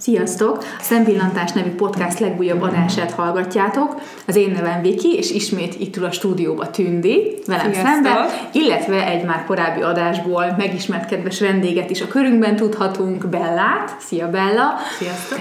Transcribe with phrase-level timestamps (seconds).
[0.00, 0.58] Sziasztok!
[0.58, 4.00] A Szempillantás nevű podcast legújabb adását hallgatjátok.
[4.26, 7.86] Az én nevem Viki, és ismét itt ül a stúdióba Tündi, velem Sziasztok!
[7.86, 13.96] szemben, illetve egy már korábbi adásból megismert kedves vendéget is a körünkben tudhatunk, Bellát.
[13.98, 14.74] Szia Bella!
[14.98, 15.38] Sziasztok!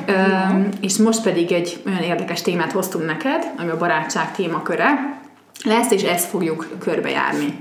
[0.49, 5.16] Üm, és most pedig egy olyan érdekes témát hoztunk neked, ami a barátság témaköre
[5.63, 7.57] lesz, és ezt fogjuk körbejárni.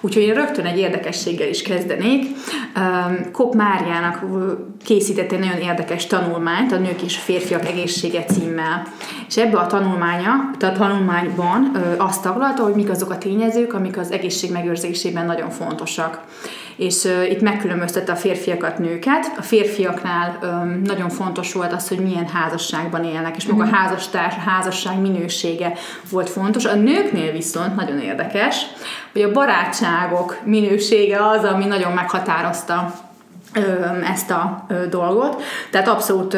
[0.00, 2.26] Úgyhogy én rögtön egy érdekességgel is kezdenék.
[3.32, 4.24] Kop Máriának
[4.84, 8.86] készített egy nagyon érdekes tanulmányt, a Nők és Férfiak Egészsége címmel.
[9.28, 14.10] És ebbe a tanulmánya, a tanulmányban azt taglalta, hogy mik azok a tényezők, amik az
[14.10, 16.24] egészség megőrzésében nagyon fontosak
[16.76, 19.32] és uh, itt megkülönböztette a férfiakat, nőket.
[19.38, 23.74] A férfiaknál um, nagyon fontos volt az, hogy milyen házasságban élnek, és maga a mhm.
[23.74, 25.72] házastárs, házasság minősége
[26.10, 26.64] volt fontos.
[26.64, 28.66] A nőknél viszont nagyon érdekes,
[29.12, 32.94] hogy a barátságok minősége az, ami nagyon meghatározta
[34.12, 35.42] ezt a dolgot.
[35.70, 36.36] Tehát abszolút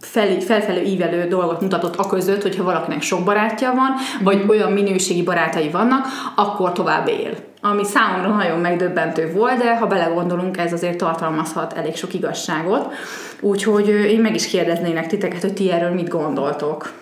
[0.00, 4.48] fel, felfelé ívelő dolgot mutatott a között, hogyha valakinek sok barátja van, vagy mhm.
[4.48, 7.34] olyan minőségi barátai vannak, akkor tovább él.
[7.62, 12.92] Ami számomra nagyon megdöbbentő volt, de ha belegondolunk, ez azért tartalmazhat elég sok igazságot.
[13.40, 16.92] Úgyhogy én meg is kérdeznének titeket, hogy ti erről mit gondoltok.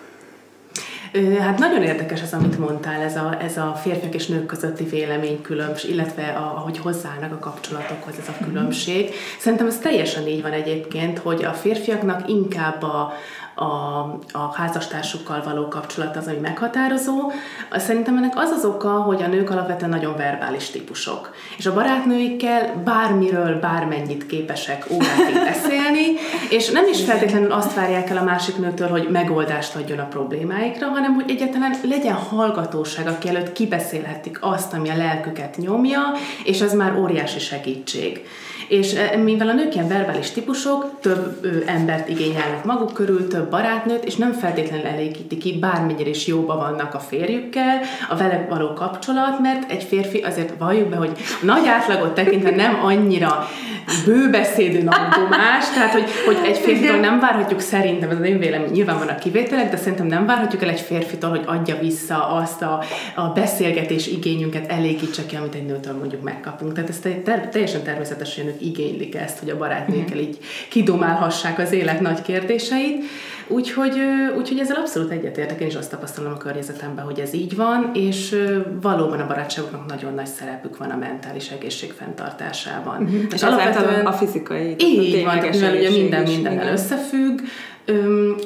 [1.39, 5.91] Hát nagyon érdekes az, amit mondtál, ez a, ez a férfiak és nők közötti véleménykülönbség,
[5.91, 8.43] illetve a, ahogy hozzáállnak a kapcsolatokhoz ez a mhm.
[8.43, 9.09] különbség.
[9.39, 13.13] Szerintem ez teljesen így van egyébként, hogy a férfiaknak inkább a,
[13.59, 17.31] a, a házastársukkal való kapcsolat az, ami meghatározó.
[17.71, 21.33] Szerintem ennek az az oka, hogy a nők alapvetően nagyon verbális típusok.
[21.57, 26.05] És a barátnőikkel bármiről, bármennyit képesek órákig beszélni,
[26.49, 30.87] és nem is feltétlenül azt várják el a másik nőtől, hogy megoldást adjon a problémáikra,
[30.87, 36.01] hanem hogy egyáltalán legyen hallgatóság, aki előtt kibeszélhetik azt, ami a lelküket nyomja,
[36.43, 38.25] és ez már óriási segítség.
[38.69, 44.03] És e, mivel a nők ilyen verbális típusok, több embert igényelnek maguk körül, több barátnőt,
[44.03, 49.39] és nem feltétlenül elégíti ki, bármennyire is jóba vannak a férjükkel, a vele való kapcsolat,
[49.39, 53.47] mert egy férfi azért valljuk be, hogy nagy átlagot tekintve nem annyira
[54.05, 58.97] bőbeszédű nagydomás, tehát hogy, hogy egy férfitől nem várhatjuk szerintem, ez az én vélemény, nyilván
[58.97, 62.83] vannak kivételek, de szerintem nem várhatjuk el egy férfitől, hogy adja vissza azt a,
[63.15, 66.73] a beszélgetés igényünket, elégítse ki, amit egy nőtől mondjuk megkapunk.
[66.73, 66.99] Tehát ez
[67.51, 70.37] teljesen természetes, hogy a igénylik ezt, hogy a barátnőkkel így
[70.69, 73.03] kidomálhassák az élet nagy kérdéseit.
[73.51, 73.99] Úgyhogy,
[74.37, 78.35] úgyhogy ezzel abszolút egyetértek, én is azt tapasztalom a környezetemben, hogy ez így van, és
[78.81, 83.01] valóban a barátságoknak nagyon nagy szerepük van a mentális egészség fenntartásában.
[83.01, 83.21] Uh-huh.
[83.27, 84.75] És, és alapvetően a fizikai.
[84.77, 87.39] Így van, mivel ugye minden mindennel összefügg,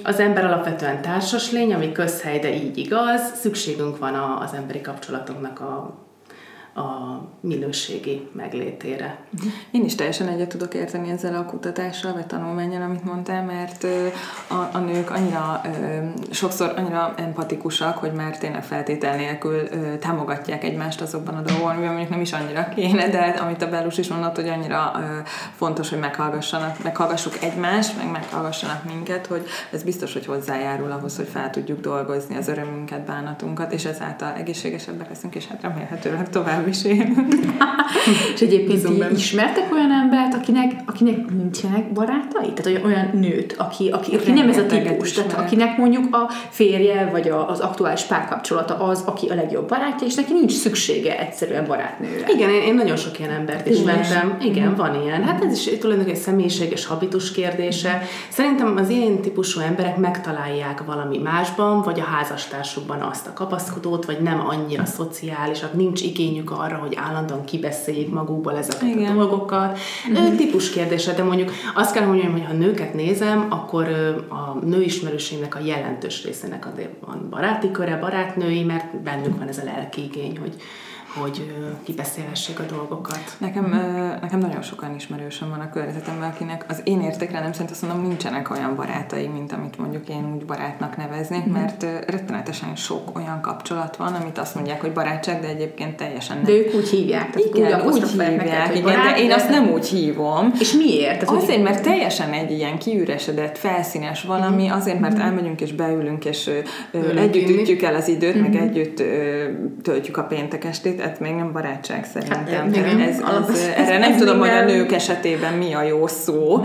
[0.03, 5.59] az ember alapvetően társas lény, ami közhely, de így igaz, szükségünk van az emberi kapcsolatoknak
[5.59, 6.02] a
[6.75, 9.17] a minőségi meglétére.
[9.71, 13.83] Én is teljesen egyet tudok érteni ezzel a kutatással, vagy tanulmányjal, amit mondtál, mert
[14.47, 15.61] a, a nők annyira
[16.31, 19.69] sokszor annyira empatikusak, hogy már tényleg feltétel nélkül
[19.99, 23.97] támogatják egymást azokban a dolgokban, amiben mondjuk nem is annyira kéne, de amit a Bellus
[23.97, 24.91] is mondott, hogy annyira
[25.55, 31.27] fontos, hogy meghallgassanak, meghallgassuk egymást, meg meghallgassanak minket, hogy ez biztos, hogy hozzájárul ahhoz, hogy
[31.27, 36.83] fel tudjuk dolgozni az örömünket, bánatunkat, és ezáltal egészségesebbek leszünk, és hát remélhetőleg tovább legalábbis
[36.83, 37.27] én.
[38.33, 42.53] és egyébként ti ismertek olyan embert, akinek, akinek nincsenek barátai?
[42.53, 47.09] Tehát olyan nőt, aki, aki, aki nem ez a típus, tehát akinek mondjuk a férje
[47.11, 51.65] vagy a, az aktuális párkapcsolata az, aki a legjobb barátja, és neki nincs szüksége egyszerűen
[51.65, 52.25] barátnőre.
[52.27, 54.37] Igen, én, én nagyon sok ilyen embert ismertem.
[54.41, 54.75] Igen, mm.
[54.75, 55.23] van ilyen.
[55.23, 58.01] Hát ez is tulajdonképpen egy személyiség és habitus kérdése.
[58.29, 64.19] Szerintem az ilyen típusú emberek megtalálják valami másban, vagy a házastársukban azt a kapaszkodót, vagy
[64.21, 69.11] nem annyira szociálisak, nincs igényük arra, hogy állandóan kibeszéljék magukból ezeket Igen.
[69.11, 69.79] a dolgokat.
[70.11, 70.35] Mm-hmm.
[70.35, 73.87] Típus kérdése, de mondjuk azt kell mondjam, hogy ha nőket nézem, akkor
[74.29, 79.63] a nőismerőségnek a jelentős részének azért van baráti köre, barátnői, mert bennük van ez a
[79.63, 80.55] lelki igény, hogy
[81.21, 81.53] hogy
[81.83, 83.35] kibeszélhessék a dolgokat.
[83.37, 83.65] Nekem,
[84.21, 88.07] nekem nagyon sokan ismerősöm van a környezetemben, akinek az én értékre nem szerint azt mondom,
[88.07, 91.51] nincsenek olyan barátai, mint amit mondjuk én úgy barátnak neveznék, mm-hmm.
[91.51, 96.45] mert rettenetesen sok olyan kapcsolat van, amit azt mondják, hogy barátság, de egyébként teljesen nem.
[96.45, 97.29] De ők úgy hívják.
[97.29, 100.51] Tehát igen, úgy, úgy hívják, neked, igen, barát, de én azt nem úgy hívom.
[100.59, 101.19] És miért?
[101.19, 104.71] Tehát, azért, mert teljesen egy ilyen kiüresedett, felszínes valami, mm-hmm.
[104.71, 105.23] azért, mert mhm.
[105.23, 106.49] elmegyünk és beülünk, és
[107.15, 108.41] együtt ütjük el az időt, mm-hmm.
[108.41, 108.63] meg mhm.
[108.63, 109.03] együtt
[109.83, 112.45] töltjük a péntek estét, ez még nem barátság szerintem.
[112.45, 116.07] Hát, igen, ez, ez, ez, erre nem tudom, hogy a nők esetében mi a jó
[116.07, 116.63] szó.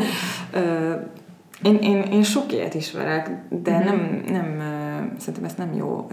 [1.62, 3.84] Én, én, én sok ilyet ismerek, de mm-hmm.
[3.84, 4.62] nem, nem
[5.18, 6.06] szerintem ezt nem jó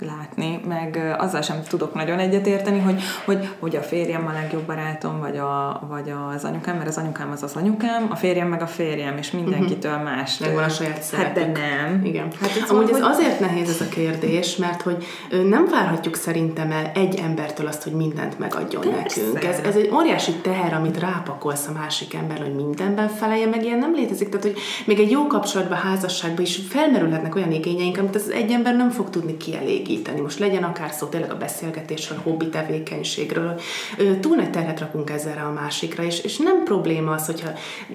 [0.00, 5.20] látni, meg azzal sem tudok nagyon egyetérteni, hogy, hogy, hogy a férjem a legjobb barátom,
[5.20, 8.66] vagy, a, vagy az anyukám, mert az anyukám az az anyukám, a férjem meg a
[8.66, 10.38] férjem, és mindenkitől más.
[10.38, 11.34] Megvan a saját Hát szeretük.
[11.34, 12.04] de nem.
[12.04, 12.26] Igen.
[12.40, 15.04] Hát ez Amúgy ez valahogy- azért nehéz ez a kérdés, mert hogy
[15.48, 19.20] nem várhatjuk szerintem el egy embertől azt, hogy mindent megadjon Persze.
[19.20, 19.44] nekünk.
[19.44, 23.78] Ez, ez egy óriási teher, amit rápakolsz a másik ember, hogy mindenben felelje, meg ilyen
[23.78, 24.28] nem létezik.
[24.28, 24.56] Tehát, hogy
[24.86, 29.10] még egy jó kapcsolatban, házasságban is felmerülhetnek olyan igényeink, amit az egy ember nem fog
[29.10, 30.20] tudni kielégíteni.
[30.20, 33.60] Most legyen akár szó tényleg a beszélgetésről, a hobbi tevékenységről.
[34.20, 37.50] Túl nagy terhet rakunk ezzel a másikra, és, és nem probléma az, hogyha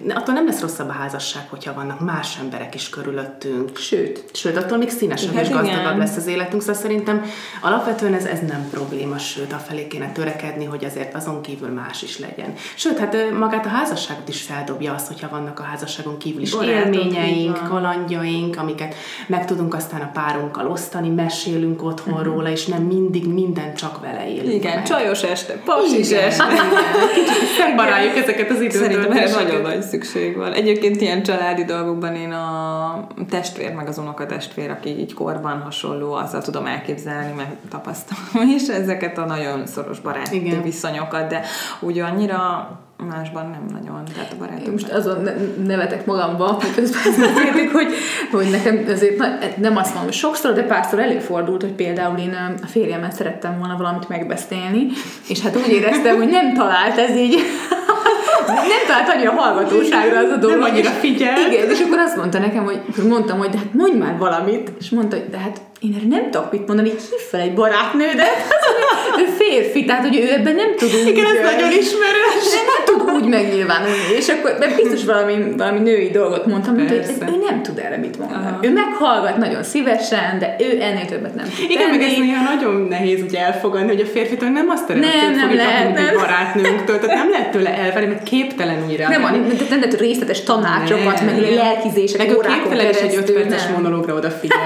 [0.10, 3.78] attól nem lesz rosszabb a házasság, hogyha vannak más emberek is körülöttünk.
[3.78, 5.98] Sőt, Sőt, attól még színesebb Hát és gazdagabb igen.
[5.98, 7.26] lesz az életünk, szóval szerintem
[7.62, 12.20] alapvetően ez, ez nem probléma, sőt, afelé kéne törekedni, hogy azért azon kívül más is
[12.20, 12.54] legyen.
[12.76, 16.96] Sőt, hát magát a házasságot is feldobja azt, hogyha vannak a házasságon kívül is Barátok,
[16.96, 18.96] élményeink, kalandjaink, amiket
[19.28, 24.30] meg tudunk aztán a párunkkal osztani, mesélünk otthon róla, és nem mindig minden csak vele
[24.30, 24.84] élünk Igen, meg.
[24.84, 25.62] csajos este,
[26.00, 26.44] Igen, este.
[27.16, 30.54] Kicsit megbaráljuk ezeket az Szerintem erre nagyon nagy szükség van.
[30.54, 36.42] Egyébként ilyen családi dolgokban én a testvér, meg az unokatestvér, aki így korban hasonló, azzal
[36.42, 40.62] tudom elképzelni, mert tapasztalom is ezeket a nagyon szoros baráti Igen.
[40.62, 41.42] viszonyokat, de
[41.80, 42.70] úgy annyira
[43.06, 44.04] másban nem nagyon.
[44.14, 47.88] Tehát a Én barátok most azon ne- nevetek magamba, hogy közben azt beszéltük, hogy,
[48.32, 52.58] hogy nekem azért na- nem azt mondom, hogy sokszor, de párszor előfordult, hogy például én
[52.64, 54.88] a férjemmel szerettem volna valamit megbeszélni,
[55.28, 57.36] és hát úgy éreztem, hogy nem talált ez így,
[58.48, 60.60] nem talált annyira hallgatóságra az a dolog.
[60.60, 61.48] Nem annyira figyelt.
[61.52, 64.90] Igen, és akkor azt mondta nekem, hogy mondtam, hogy de hát mondj már valamit, és
[64.90, 68.36] mondta, hogy de hát én erre nem tudok mit mondani, hív fel egy barátnődet,
[69.22, 72.46] ő férfi, tehát hogy ő ebben nem tud Igen, ez nagyon ismerős.
[72.54, 76.90] de nem tud úgy megnyilvánulni, és akkor de biztos valami, valami női dolgot mondtam, mint,
[76.90, 77.26] hogy Persze.
[77.28, 78.46] ő nem tud erre mit mondani.
[78.46, 78.58] Aha.
[78.62, 82.12] Ő meghallgat nagyon szívesen, de ő ennél többet nem tud Igen, meg tenni.
[82.12, 85.62] ez néha nagyon nehéz ugye elfogadni, hogy a férfitől nem azt reakciót Nem, nem fogjuk
[85.66, 86.16] lehet, kapni, nem.
[86.16, 89.10] barátnőnktől, tehát nem lehet tőle elvenni, mert képtelen újra.
[89.10, 89.32] nem, nem,
[89.70, 91.26] nem, lehet részletes tanácsokat, Nem.
[91.26, 93.82] meg lelkizések, meg képtelen is egy keresztül, 5 perces nem.
[93.82, 94.66] monológra odafigyelni.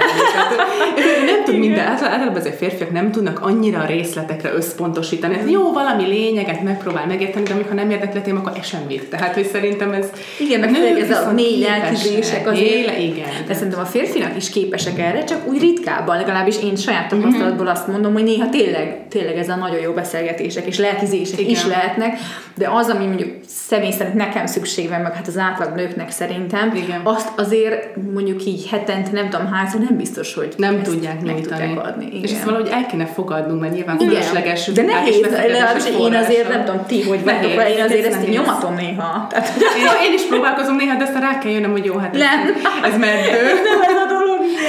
[1.26, 5.36] Nem tud minden, általában azért férfiak nem tudnak annyira a részletekre összpontosítani.
[5.36, 8.24] Hát jó, valami lényeget megpróbál megérteni, de amikor nem érdekli a
[8.62, 9.10] sem vitt.
[9.10, 10.10] Tehát, hogy szerintem ez...
[10.40, 12.68] Igen, meg főleg ez a mély lelkizések azért.
[12.68, 13.30] Éle, igen.
[13.48, 17.88] De szerintem a férfinak is képesek erre, csak úgy ritkábban, legalábbis én saját tapasztalatból azt
[17.88, 21.52] mondom, hogy néha tényleg, tényleg ez a nagyon jó beszélgetések és lelkizések Igen.
[21.52, 22.18] is lehetnek,
[22.56, 26.76] de az, ami mondjuk személy szerint nekem szükség van, meg hát az átlag nőknek szerintem,
[26.76, 27.02] Igen.
[27.04, 31.42] azt azért mondjuk így hetente nem tudom hányszor nem biztos, hogy nem tudják nyújtani.
[31.42, 32.06] tudják adni.
[32.06, 32.24] Igen.
[32.24, 36.50] És ezt valahogy el kéne fogadnunk, mert nyilván igen, fölösleges de nehéz, legalábbis én azért
[36.50, 38.28] nem tudom ti, hogy vagytok én azért ez ezt.
[38.32, 39.28] Nyomatom néha.
[39.30, 42.20] Tehát, Én, én is próbálkozom néha, de aztán rá kell jönnöm, hogy jó, hát ez,
[42.20, 42.40] Nem.
[42.84, 43.44] ez meddő.
[43.64, 44.01] nem ez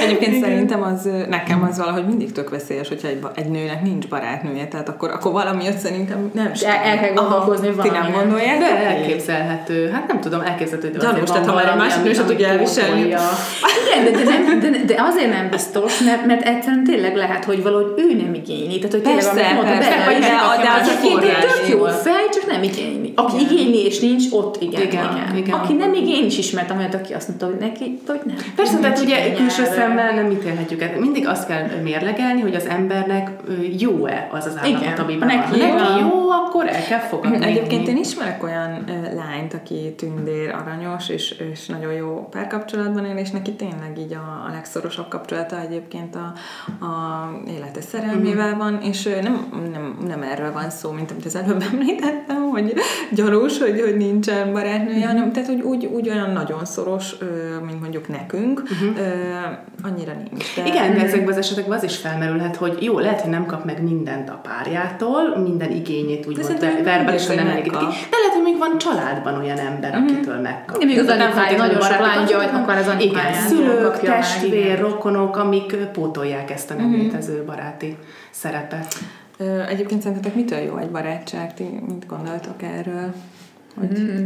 [0.03, 4.67] Egyébként szerintem az, nekem az valahogy mindig tök veszélyes, hogyha egy, egy nőnek nincs barátnője,
[4.67, 8.59] tehát akkor, akkor valami ott szerintem nem el- el kell gondolkozni Ti nem gondolják?
[8.59, 9.89] De elképzelhető.
[9.89, 12.47] Hát nem tudom, elképzelhető, de Gyanús, tehát ha már egy valami, másik nő se tudja
[12.47, 13.01] elviselni.
[13.01, 17.63] Igen, de, de, nem, de, de azért nem biztos, mert, mert egyszerűen tényleg lehet, hogy
[17.63, 18.75] valahogy ő nem igényli.
[18.77, 22.23] Tehát, hogy tényleg, Persze, amit mondta, persze, bele, de- de az egy tök jó fej,
[22.33, 23.13] csak nem igényli.
[23.15, 23.51] Aki Igen.
[23.51, 24.81] igényli és nincs, ott igen.
[24.81, 25.37] Igen, igen.
[25.37, 25.53] igen.
[25.59, 28.35] Aki nem igényli, én is ismertem olyat, aki azt mondta, hogy neki, hogy nem.
[28.55, 29.73] Persze, tehát ugye külső erre.
[29.95, 30.99] Szemmel nem ítélhetjük el.
[30.99, 33.29] Mindig azt kell mérlegelni, hogy az embernek
[33.77, 35.49] jó-e az az állapot, amiben Ha van.
[35.49, 36.29] neki neki jó.
[36.29, 37.45] akkor el kell fogadni.
[37.45, 38.83] Egyébként én ismerek olyan
[39.15, 44.45] lányt, aki tündér, aranyos, és, és nagyon jó párkapcsolatban él, és neki tényleg így a,
[44.47, 46.33] a legszorosabb kapcsolata egyébként a,
[46.85, 51.63] a élete szerelmével van, és nem, nem, nem erről van szó, mint amit az előbb
[51.71, 52.73] említettem, hogy
[53.11, 57.15] gyanús, hogy, hogy nincsen barátnője, hanem tehát, hogy úgy, úgy olyan nagyon szoros,
[57.65, 58.63] mint mondjuk nekünk,
[58.97, 59.01] ö,
[59.83, 60.55] annyira nincs.
[60.55, 63.65] De, Igen, de ezekben az esetekben az is felmerülhet, hogy jó, lehet, hogy nem kap
[63.65, 68.43] meg mindent a párjától, minden igényét úgymond verbálisan nem hogy elégíti ki, de lehet, hogy
[68.43, 70.75] még van családban olyan ember, akitől megkap.
[70.75, 75.75] Igen, még az feltétlenül nagyon sok lány, kapcsolat, akar az Igen, szülők, testvér, rokonok, amik
[75.75, 77.97] pótolják ezt a nem létező baráti
[78.31, 78.95] szerepet.
[79.69, 81.53] Egyébként szerintetek mitől jó egy barátság?
[81.53, 83.13] Ti mit gondoltok erről?
[83.79, 83.99] Hogy...
[83.99, 84.25] Mm.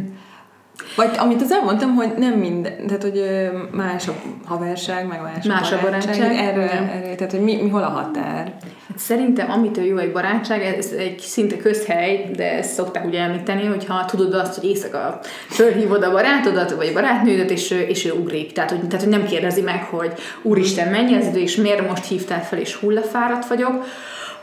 [0.95, 3.23] Vagy amit az elmondtam, hogy nem minden, tehát hogy
[3.71, 4.13] más a
[4.45, 6.87] haverság, meg más, Más a barátság, Erről, igen.
[6.87, 8.53] erről, tehát hogy mi, mi hol a határ?
[8.87, 13.65] Hát Szerintem, amitől jó egy barátság, ez egy szinte közhely, de ezt szokták ugye említeni,
[13.65, 18.11] hogyha tudod azt, hogy éjszaka fölhívod a barátodat, vagy a barátnődet, és, ő- és ő
[18.11, 18.51] ugrik.
[18.51, 22.05] Tehát hogy, tehát, hogy nem kérdezi meg, hogy úristen, mennyi az idő, és miért most
[22.05, 23.85] hívtál fel, és hullafáradt vagyok,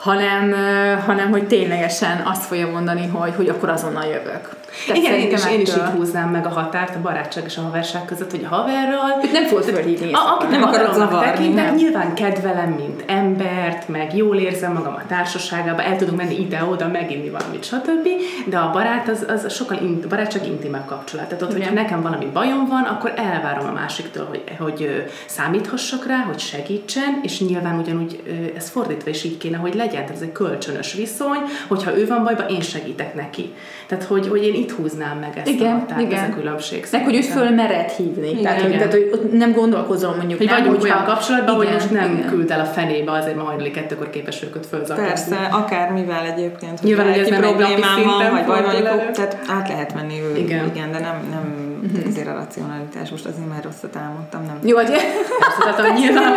[0.04, 0.52] hanem,
[1.00, 4.49] hanem hogy ténylegesen azt fogja mondani, hogy, hogy akkor azonnal jövök.
[4.87, 7.61] Tehát Igen, én is, én is itt húznám meg a határt a barátság és a
[7.61, 9.21] haverság között, hogy a haverral...
[9.25, 10.12] Őt nem fogod fölhívni.
[10.12, 11.31] A, akit nem akarod zavarni.
[11.31, 16.88] Tekintek, nyilván kedvelem, mint embert, meg jól érzem magam a társaságába, el tudunk menni ide-oda,
[16.88, 18.09] meginni valamit, stb.
[18.47, 21.28] De a barát az, az sokkal in, barátság intimebb kapcsolat.
[21.28, 26.16] Tehát ott, hogyha nekem valami bajom van, akkor elvárom a másiktól, hogy, hogy számíthassak rá,
[26.16, 28.23] hogy segítsen, és nyilván ugyanúgy
[28.57, 30.02] ez fordítva is így kéne, hogy legyen.
[30.02, 33.54] Tehát ez egy kölcsönös viszony, hogyha ő van bajban, én segítek neki.
[33.87, 36.25] Tehát, hogy, hogy én itt húznám meg ezt igen, a határt, igen.
[36.25, 36.87] ez a különbség.
[36.90, 38.30] Meg, hogy ő mered hívni.
[38.30, 38.71] Igen, tehát, igen.
[38.71, 40.38] Hogy, tehát, hogy ott nem gondolkozom mondjuk.
[40.38, 40.94] Hogy nem, vagyunk hogyha...
[40.94, 42.28] olyan kapcsolatban, igen, hogy most nem igen.
[42.28, 45.12] küld el a fenébe, azért ma hajnali kettőkor képes őket fölzaklatni.
[45.12, 46.83] Persze, akármivel egyébként.
[46.83, 50.66] Nyilván, hogy ez nem problémám van, vagy baj van, tehát át lehet menni ő, igen.
[50.66, 52.10] igen, de nem, nem uh-huh.
[52.10, 54.58] azért a racionalitás, most azért már rosszat álmodtam, nem.
[54.62, 54.86] Jó, hogy
[55.76, 56.32] tehát nyilván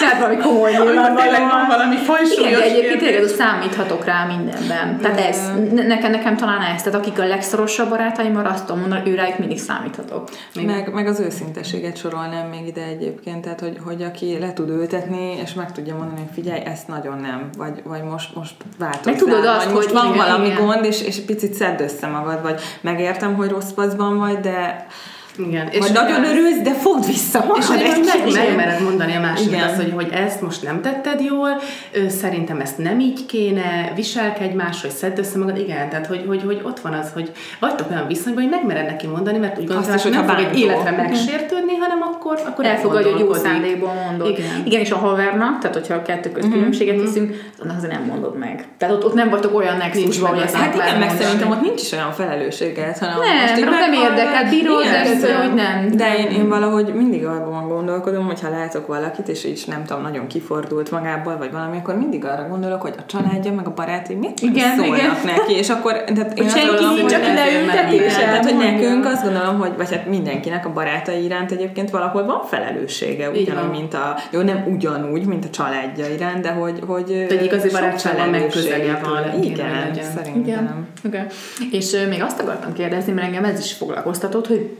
[0.00, 1.14] tehát valami komoly nyilván
[1.48, 4.98] van valami folyosúlyos Igen, de egyébként tényleg számíthatok rá mindenben.
[5.00, 5.38] Tehát ez,
[5.72, 9.38] nekem, nekem talán ez, tehát akik a legszorosabb barátaim, arra azt tudom mondani, ő rájuk
[9.38, 10.28] mindig számíthatok.
[10.54, 15.38] Meg, meg az őszinteséget sorolnám még ide egyébként, tehát hogy, hogy aki le tud ültetni,
[15.42, 19.16] és meg tudja mondani, hogy figyelj, ezt nagyon nem, vagy, vagy most, most változzál, meg
[19.16, 20.64] tudod azt, vagy most hogy van igen, valami igen.
[20.64, 24.90] gond, és, és picit szedd össze magad, vagy megértem, hogy rossz paszban vagy, de that
[25.38, 25.68] igen.
[25.70, 29.76] És nagyon örülsz, de fogd vissza magad És egy meg, megmered mondani a másiknak azt,
[29.76, 31.60] hogy, hogy ezt most nem tetted jól,
[32.08, 35.58] szerintem ezt nem így kéne, viselkedj máshogy, szedd össze magad.
[35.58, 39.06] Igen, tehát hogy, hogy, hogy ott van az, hogy vagytok olyan viszonyban, hogy megmered neki
[39.06, 43.20] mondani, mert úgy gondolod, hogy nem fog egy életre megsértődni, hanem akkor, akkor elfogadja, hogy
[43.20, 44.28] jó szándékból mondod.
[44.28, 44.62] Igen.
[44.64, 46.58] Igen, és a havernak, tehát hogyha a kettő között mm-hmm.
[46.58, 47.38] különbséget hiszünk, mhm.
[47.62, 48.64] annak azért nem mondod meg.
[48.78, 51.82] Tehát ott, ott nem vagytok olyan nexusban, hogy ezt Hát igen, meg szerintem ott nincs
[51.82, 53.16] is olyan felelősséget, hanem
[53.58, 54.84] nem, nem érdekel, bírod,
[55.26, 55.96] de hogy nem.
[55.96, 60.02] De én, én valahogy mindig abban gondolkodom, hogy ha látok valakit, és így nem tudom,
[60.02, 64.16] nagyon kifordult magából, vagy valami, akkor mindig arra gondolok, hogy a családja, meg a barátai
[64.16, 65.16] miért igen, szólnak igen.
[65.24, 68.14] neki, és akkor tehát én senki gondolom, nincs, aki leültetés.
[68.14, 72.42] Tehát, hogy nekünk azt gondolom, hogy vagy hát mindenkinek a barátai iránt egyébként valahol van
[72.44, 77.38] felelőssége, ugyanúgy, mint a, jó, nem ugyanúgy, mint a családja iránt, de hogy, hogy de
[77.38, 79.42] egy igazi barátságban megközelebb van.
[79.42, 80.42] Igen, szerintem.
[80.42, 80.86] Igen.
[81.06, 81.26] Okay.
[81.70, 84.76] És még azt akartam kérdezni, mert engem ez is foglalkoztatott, hogy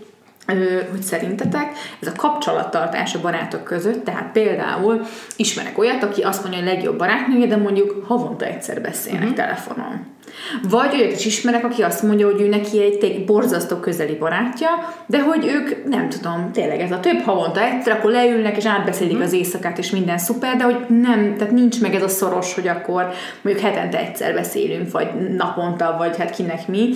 [0.90, 5.00] hogy szerintetek ez a kapcsolattartás a barátok között, tehát például
[5.36, 9.36] ismerek olyat, aki azt mondja, hogy legjobb barátnője, de mondjuk havonta egyszer beszélnek uh-huh.
[9.36, 10.14] telefonon.
[10.68, 14.68] Vagy olyat is ismerek, aki azt mondja, hogy ő neki egy, egy borzasztó közeli barátja,
[15.06, 19.12] de hogy ők, nem tudom, tényleg ez a több havonta egyszer, akkor leülnek és átbeszélik
[19.12, 19.26] uh-huh.
[19.26, 22.68] az éjszakát, és minden szuper, de hogy nem, tehát nincs meg ez a szoros, hogy
[22.68, 23.08] akkor
[23.42, 26.92] mondjuk hetente egyszer beszélünk, vagy naponta, vagy hát kinek mi,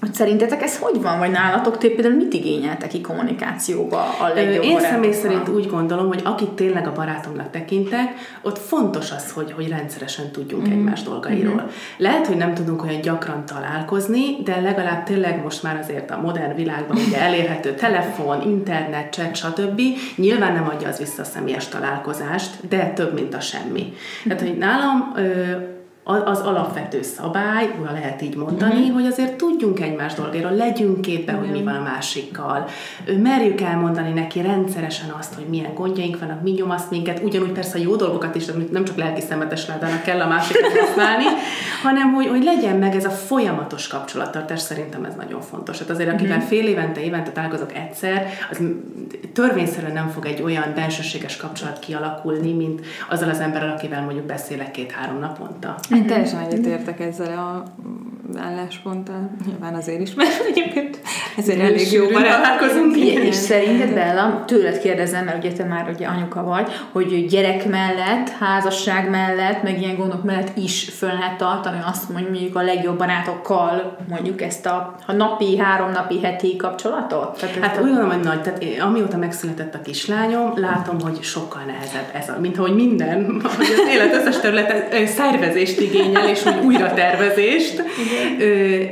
[0.00, 4.62] hogy szerintetek ez hogy van, vagy nálatok ti például mit igényeltek ki kommunikációba a legjobb
[4.64, 9.52] Én személy szerint úgy gondolom, hogy akit tényleg a barátomnak tekintek, ott fontos az, hogy,
[9.52, 10.70] hogy rendszeresen tudjunk mm.
[10.70, 11.62] egymás dolgairól.
[11.62, 11.66] Mm.
[11.96, 16.54] Lehet, hogy nem tudunk olyan gyakran találkozni, de legalább tényleg most már azért a modern
[16.54, 19.80] világban ugye elérhető telefon, internet, chat, stb.
[20.16, 23.92] Nyilván nem adja az vissza a személyes találkozást, de több, mint a semmi.
[24.24, 25.14] Tehát, hogy nálam
[26.08, 28.92] az alapvető szabály, ha lehet így mondani, mm-hmm.
[28.92, 31.40] hogy azért tudjunk egymás dolgairól, legyünk képbe, mm-hmm.
[31.40, 32.68] hogy mi van a másikkal.
[33.22, 37.82] Merjük elmondani neki rendszeresen azt, hogy milyen gondjaink vannak, mi nyomaszt minket, ugyanúgy persze a
[37.82, 41.24] jó dolgokat is, amit nem csak lelki szemetes ládának kell a másikat használni,
[41.84, 45.78] hanem hogy, hogy legyen meg ez a folyamatos kapcsolattartás, szerintem ez nagyon fontos.
[45.78, 46.46] Hát azért, akivel mm-hmm.
[46.46, 48.60] fél évente, évente találkozok egyszer, az
[49.32, 54.70] törvényszerűen nem fog egy olyan bensőséges kapcsolat kialakulni, mint azzal az emberrel, akivel mondjuk beszélek
[54.70, 55.74] két-három naponta.
[55.96, 57.62] Én teljesen egyetértek ezzel a
[58.34, 59.30] állásponttal.
[59.46, 61.00] Nyilván azért is, mert egyébként
[61.36, 62.96] ezért elég jó találkozunk.
[62.96, 68.28] És szerinted Bella, tőled kérdezem, mert ugye te már ugye anyuka vagy, hogy gyerek mellett,
[68.28, 72.98] házasság mellett, meg ilyen gondok mellett is föl lehet tartani azt, hogy mondjuk a legjobb
[72.98, 77.38] barátokkal mondjuk ezt a, a napi, három napi, heti kapcsolatot?
[77.38, 78.42] Tehát hát úgy gondolom, hogy nagy.
[78.42, 83.66] Tehát amióta megszületett a kislányom, látom, hogy sokkal nehezebb ez, a, mint ahogy minden, hogy
[83.78, 87.82] az élet összes területe szervezést igényel, és úgy újra tervezést.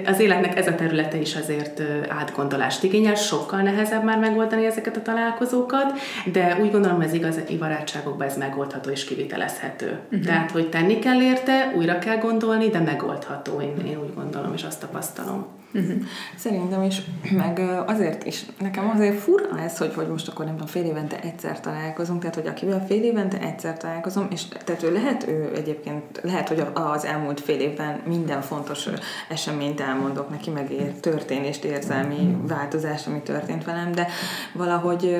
[0.07, 5.03] Az életnek ez a területe is azért átgondolást igényel, sokkal nehezebb már megoldani ezeket a
[5.03, 5.93] találkozókat,
[6.33, 9.99] de úgy gondolom, ez igazi barátságokban ez megoldható és kivitelezhető.
[10.05, 10.25] Uh-huh.
[10.26, 14.62] Tehát, hogy tenni kell érte, újra kell gondolni, de megoldható, én, én úgy gondolom, és
[14.62, 15.47] azt tapasztalom.
[15.75, 16.02] Uh-huh.
[16.37, 20.71] Szerintem is, meg azért is, nekem azért fura ez, hogy, hogy most akkor nem tudom,
[20.71, 25.28] fél évente egyszer találkozunk, tehát hogy akivel fél évente egyszer találkozom, és tehát ő lehet,
[25.28, 28.88] ő egyébként, lehet, hogy az elmúlt fél évben minden fontos
[29.28, 34.07] eseményt elmondok neki, meg ér, történést, érzelmi változást, ami történt velem, de
[34.52, 35.19] valahogy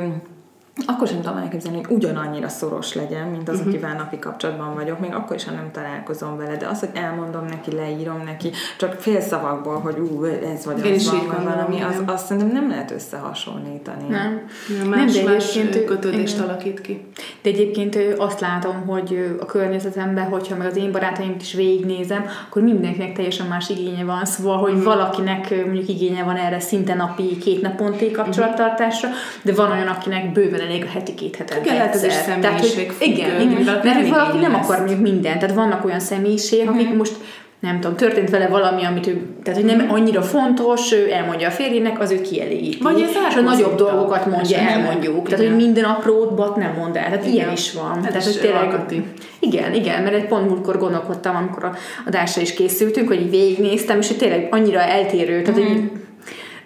[0.86, 3.72] akkor sem tudom elképzelni, hogy ugyanannyira szoros legyen, mint az, uh-huh.
[3.72, 7.44] akivel napi kapcsolatban vagyok, még akkor is, ha nem találkozom vele, de az, hogy elmondom
[7.44, 12.02] neki, leírom neki, csak fél szavakból, hogy ú, ez vagy Én az van, valami, az,
[12.06, 14.08] azt szerintem nem lehet összehasonlítani.
[14.08, 14.40] Nem.
[14.78, 16.48] Ja, más, nem, de más egyébként- kötődést igen.
[16.48, 17.06] alakít ki.
[17.42, 22.62] De egyébként azt látom, hogy a környezetemben, hogyha meg az én barátaimat is végignézem, akkor
[22.62, 24.24] mindenkinek teljesen más igénye van.
[24.24, 29.08] Szóval, hogy valakinek ö, mondjuk igénye van erre szinte napi, két naponti kapcsolattartásra,
[29.42, 31.64] de van olyan, akinek bőven elég a heti két hetet.
[31.64, 32.14] Igen, lehet ez is.
[32.40, 33.64] Tehát, hogy Igen, igen.
[33.64, 34.64] valaki mert hogy valaki nem ezt.
[34.64, 35.38] akar mondjuk mindent.
[35.38, 37.12] Tehát vannak olyan személyiségek, akik most
[37.61, 41.50] nem tudom, történt vele valami, amit ő, tehát hogy nem annyira fontos, ő elmondja a
[41.50, 42.78] férjének, az őt kielégíti.
[42.83, 45.28] Vagy ez és a nagyobb dolgokat mondja el, mondjuk.
[45.28, 45.54] Tehát, Igen.
[45.54, 47.02] hogy minden aprót nem mond el.
[47.04, 47.33] Tehát Igen.
[47.35, 47.97] ilyen is van.
[47.99, 49.04] Ez tehát, is hogy tényleg, alkati.
[49.38, 53.99] igen, igen, mert egy pont múltkor gondolkodtam, amikor a adásra is készültünk, hogy így végignéztem,
[53.99, 55.68] és hogy tényleg annyira eltérő, tehát Mhm.
[55.73, 55.90] hogy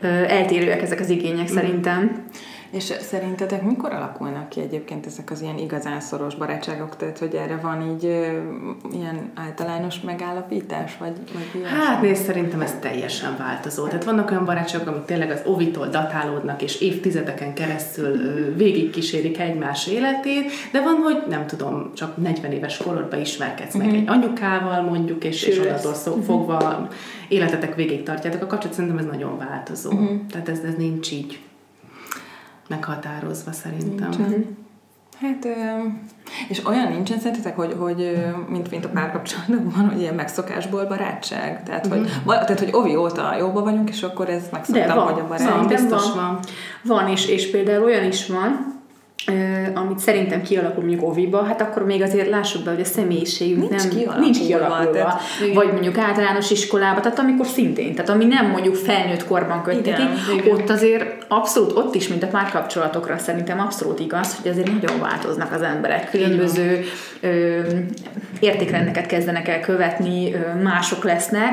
[0.00, 2.25] ö, eltérőek ezek az igények szerintem.
[2.70, 6.96] És szerintetek mikor alakulnak ki egyébként ezek az ilyen igazán szoros barátságok?
[6.96, 8.38] Tehát, hogy erre van így ö,
[8.92, 11.62] ilyen általános megállapítás, vagy, vagy?
[11.64, 13.87] Hát nézd, szerintem ez teljesen változó.
[13.87, 18.16] Tehát vannak olyan barátságok, amik tényleg az ovitól datálódnak, és évtizedeken keresztül
[18.54, 24.08] végigkísérik egymás életét, de van, hogy nem tudom, csak 40 éves korodban ismerkedsz meg egy
[24.08, 25.66] anyukával mondjuk, és, és Sőt.
[25.66, 26.88] onnantól szó, fogva
[27.28, 29.90] életetek végig tartjátok a kapcsolatot, szerintem ez nagyon változó.
[30.30, 31.38] Tehát ez, ez nincs így
[32.68, 34.10] meghatározva szerintem.
[35.20, 35.50] Hát, ö,
[36.48, 41.62] és olyan nincsen szerintetek, hogy, hogy mint, mint a párkapcsolatban van, hogy ilyen megszokásból barátság?
[41.62, 45.12] Tehát, hogy, va- tehát, hogy ovi óta jóba vagyunk, és akkor ez De megszoktam, van,
[45.12, 45.56] hogy a barátság.
[45.56, 46.38] van, biztos van.
[46.84, 47.08] van.
[47.08, 48.77] És, és például olyan is van,
[49.75, 53.82] amit szerintem kialakul mondjuk oviba, hát akkor még azért lássuk be, hogy a személyiségünk Nincs
[53.82, 54.90] nem, kialakulva, nincs kialakulva.
[54.90, 55.20] tehát-
[55.54, 60.52] vagy mondjuk általános iskolába, tehát amikor szintén, tehát ami nem mondjuk felnőtt korban igen.
[60.52, 65.52] ott azért abszolút, ott is, mint a párkapcsolatokra szerintem abszolút igaz, hogy azért nagyon változnak
[65.52, 66.84] az emberek, különböző
[67.20, 67.60] ö,
[68.40, 71.52] értékrendeket kezdenek el követni, ö, mások lesznek,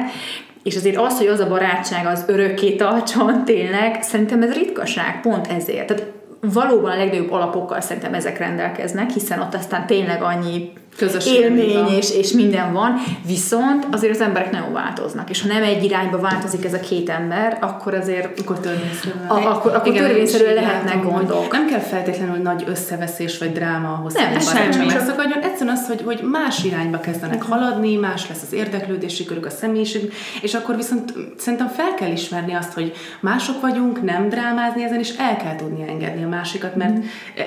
[0.63, 5.48] és azért az, hogy az a barátság az örökké tartson tényleg, szerintem ez ritkaság, pont
[5.48, 5.88] ezért.
[5.88, 6.05] Tehát
[6.54, 11.88] valóban a legnagyobb alapokkal szerintem ezek rendelkeznek, hiszen ott aztán tényleg annyi Közös élmény van.
[11.94, 12.94] és, és minden van,
[13.28, 17.10] viszont azért az emberek nagyon változnak, és ha nem egy irányba változik ez a két
[17.10, 19.25] ember, akkor azért Akkor törvényszerűen.
[19.28, 21.52] A- akkor- akkor Igen, törvényszerűen lehetnek gondok.
[21.52, 24.86] Nem kell feltétlenül nagy összeveszés vagy dráma ahhoz, Nem, hogy semmi.
[24.86, 25.42] megszakadjon.
[25.44, 30.14] Egyszerűen az, hogy, hogy más irányba kezdenek haladni, más lesz az érdeklődési körük, a személyiség,
[30.42, 35.14] és akkor viszont szerintem fel kell ismerni azt, hogy mások vagyunk, nem drámázni ezen, és
[35.18, 36.98] el kell tudni engedni a másikat, mert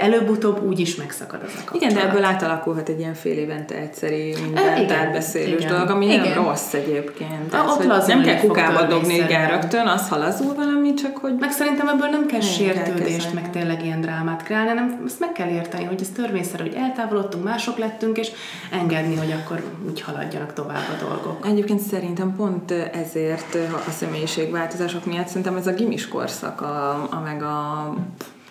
[0.00, 1.82] előbb-utóbb úgy is megszakad az a kapcsolat.
[1.82, 6.44] Igen, de ebből átalakulhat egy ilyen fél évente egyszeri mindent átbeszélős dolog, ami nem Igen.
[6.44, 7.50] rossz egyébként.
[7.50, 11.50] Tehát, ott lazulni nem kell kukába dobni igen rögtön, az halazul valami, csak hogy Meg
[11.50, 15.48] szerintem ebből nem kell Nem sértődést, meg tényleg ilyen drámát kreálni, hanem ezt meg kell
[15.48, 18.30] érteni, hogy ez törvényszerű, hogy eltávolodtunk, mások lettünk, és
[18.72, 21.46] engedni, hogy akkor úgy haladjanak tovább a dolgok.
[21.46, 27.20] Egyébként szerintem pont ezért ha a személyiségváltozások miatt szerintem ez a gimis korszak, a, a
[27.24, 27.94] meg a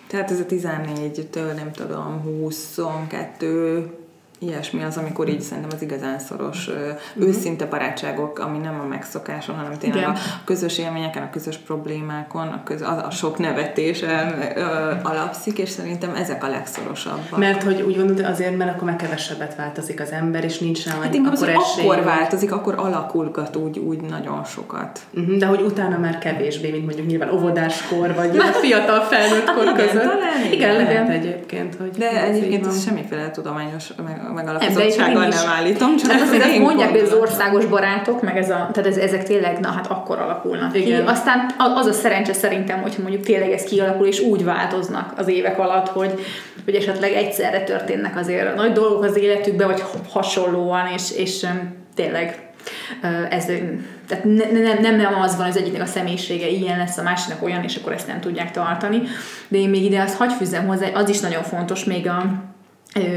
[0.08, 3.97] tehát ez a 14-től nem tudom, 22
[4.38, 6.90] ilyesmi az, amikor így szerintem az igazán szoros, ö,
[7.24, 10.10] őszinte barátságok, ami nem a megszokáson, hanem tényleg Igen.
[10.10, 15.68] a közös élményeken, a közös problémákon, a, köz, a, a sok nevetésen ö, alapszik, és
[15.68, 17.38] szerintem ezek a legszorosabbak.
[17.38, 20.92] Mert hogy úgy gondolod, azért, mert akkor meg kevesebbet változik az ember, és nincs rá
[21.02, 21.84] Hát az, akkor hogy esély.
[21.88, 25.00] akkor változik, akkor alakulgat úgy, úgy nagyon sokat.
[25.10, 29.62] Mhm, De hogy utána már kevésbé, mint mondjuk nyilván óvodáskor, vagy a fiatal felnőtt kor
[29.62, 30.02] Igen, között.
[30.02, 30.52] talán igen.
[30.52, 36.20] igen, lehet egyébként, hogy De egyébként ez semmiféle tudományos meg, megalapozottsággal nem állítom, csak Hát
[36.20, 38.96] ez azért az azt én mondják, hogy az országos barátok, meg ez a, tehát ez,
[38.96, 41.02] ezek tényleg, na hát akkor alakulnak Igen.
[41.02, 41.08] ki.
[41.08, 45.58] Aztán az a szerencse szerintem, hogy mondjuk tényleg ez kialakul, és úgy változnak az évek
[45.58, 46.20] alatt, hogy,
[46.64, 51.46] hogy esetleg egyszerre történnek azért nagy dolgok az életükben, vagy hasonlóan, és, és
[51.94, 52.48] tényleg
[53.30, 53.44] ez,
[54.08, 57.02] tehát ne, nem, nem, nem az van, hogy az egyiknek a személyisége ilyen lesz, a
[57.02, 59.02] másiknak olyan, és akkor ezt nem tudják tartani.
[59.48, 62.22] De én még ide azt hagy fűzzem hozzá, az is nagyon fontos még a,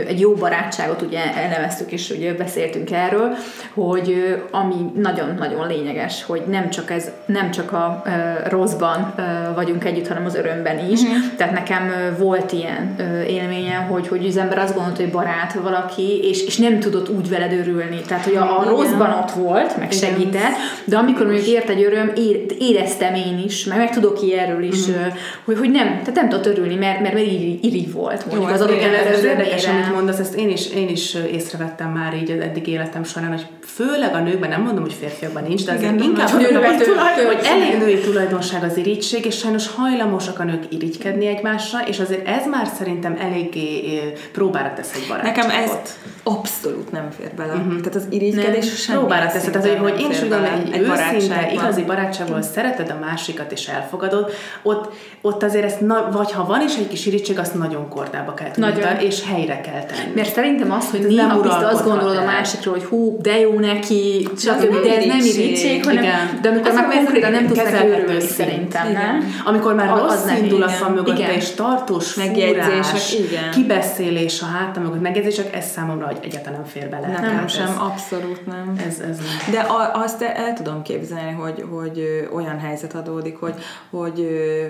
[0.07, 3.35] egy jó barátságot ugye eleveztük, és ugye beszéltünk erről,
[3.73, 8.03] hogy ami nagyon-nagyon lényeges, hogy nem csak ez, nem csak a
[8.49, 9.13] rosszban
[9.55, 11.01] vagyunk együtt, hanem az örömben is.
[11.01, 11.17] Uh-huh.
[11.37, 12.95] Tehát nekem volt ilyen
[13.27, 17.29] élményem, hogy, hogy az ember azt gondolta, hogy barát valaki, és, és nem tudott úgy
[17.29, 18.01] veled örülni.
[18.07, 20.53] Tehát, hogy a, a rosszban ott volt, meg segített,
[20.85, 22.11] de amikor mondjuk ért egy öröm,
[22.59, 25.13] éreztem én is, meg meg tudok ilyenről is, uh-huh.
[25.45, 28.55] hogy, hogy nem, tehát nem tudott örülni, mert, mert, mert irigy, irigy volt mondjuk Jó,
[28.55, 32.31] az ez adott ember érdekes, amit mondasz, ezt én is, én is észrevettem már így
[32.31, 35.93] az eddig életem során, hogy főleg a nőkben, nem mondom, hogy férfiakban nincs, de azért
[35.93, 36.53] Igen, inkább a női
[37.25, 42.27] hogy elég női tulajdonság az irigység, és sajnos hajlamosak a nők irigykedni egymásra, és azért
[42.27, 43.99] ez már szerintem eléggé
[44.31, 45.35] próbára tesz egy barátot.
[45.35, 45.71] Nekem ez
[46.23, 47.53] abszolút nem fér bele.
[47.53, 47.77] Uh-huh.
[47.77, 49.43] Tehát az irigykedés sem próbára tesz.
[49.43, 53.67] Tehát, hogy én is úgy gondolom, egy, egy őszinte, igazi barátságból szereted a másikat és
[53.67, 57.89] elfogadod, ott, ott azért ezt, na, vagy ha van is egy kis irítség, azt nagyon
[57.89, 60.11] kordába kell tudni, és helyre kell tenni.
[60.15, 64.27] Mert szerintem az, hogy néha biztos azt gondolod a másikról, hogy hú, de jó neki,
[64.37, 64.81] stb.
[64.83, 66.39] De ez nem irítség, hanem igen.
[66.41, 69.33] de amikor már konkrétan nem tudsz neki örülni, szerintem, nem?
[69.45, 75.65] Amikor már rossz indulat van mögötte, és tartós megjegyzések, kibeszélés a hátam mögött, megjegyzések, ez
[75.69, 77.19] számomra hogy egyáltalán nem fér bele.
[77.21, 78.75] Nem, sem, abszolút nem.
[78.87, 79.51] Ez, ez nem.
[79.51, 83.53] De azt el tudom képzelni, hogy, hogy olyan helyzet adódik, hogy,
[83.89, 84.27] hogy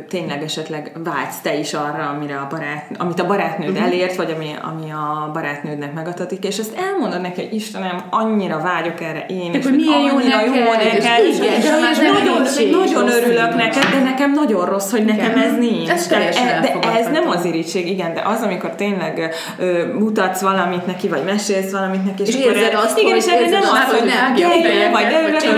[0.10, 3.86] tényleg esetleg vágysz te is arra, amire a barát, amit a barátnőd uh-huh.
[3.86, 9.01] elért, vagy ami, ami a barátnődnek megadatik, és ezt elmondod neki, hogy Istenem, annyira vágyok
[9.01, 13.84] erre én, és milyen jó neked, jó neked, és, és, és nagyon, nagyon örülök neked,
[13.84, 15.89] de nekem nagyon rossz, hogy nekem ez nincs.
[15.89, 20.86] Ez de, de ez nem az irítség, igen, de az, amikor tényleg ö, mutatsz valamit
[20.86, 23.99] neki, vagy mesélsz valamit neki, és, és akkor érzed azt, igen, és erre nem az,
[23.99, 25.55] hogy nem, vagy de igen,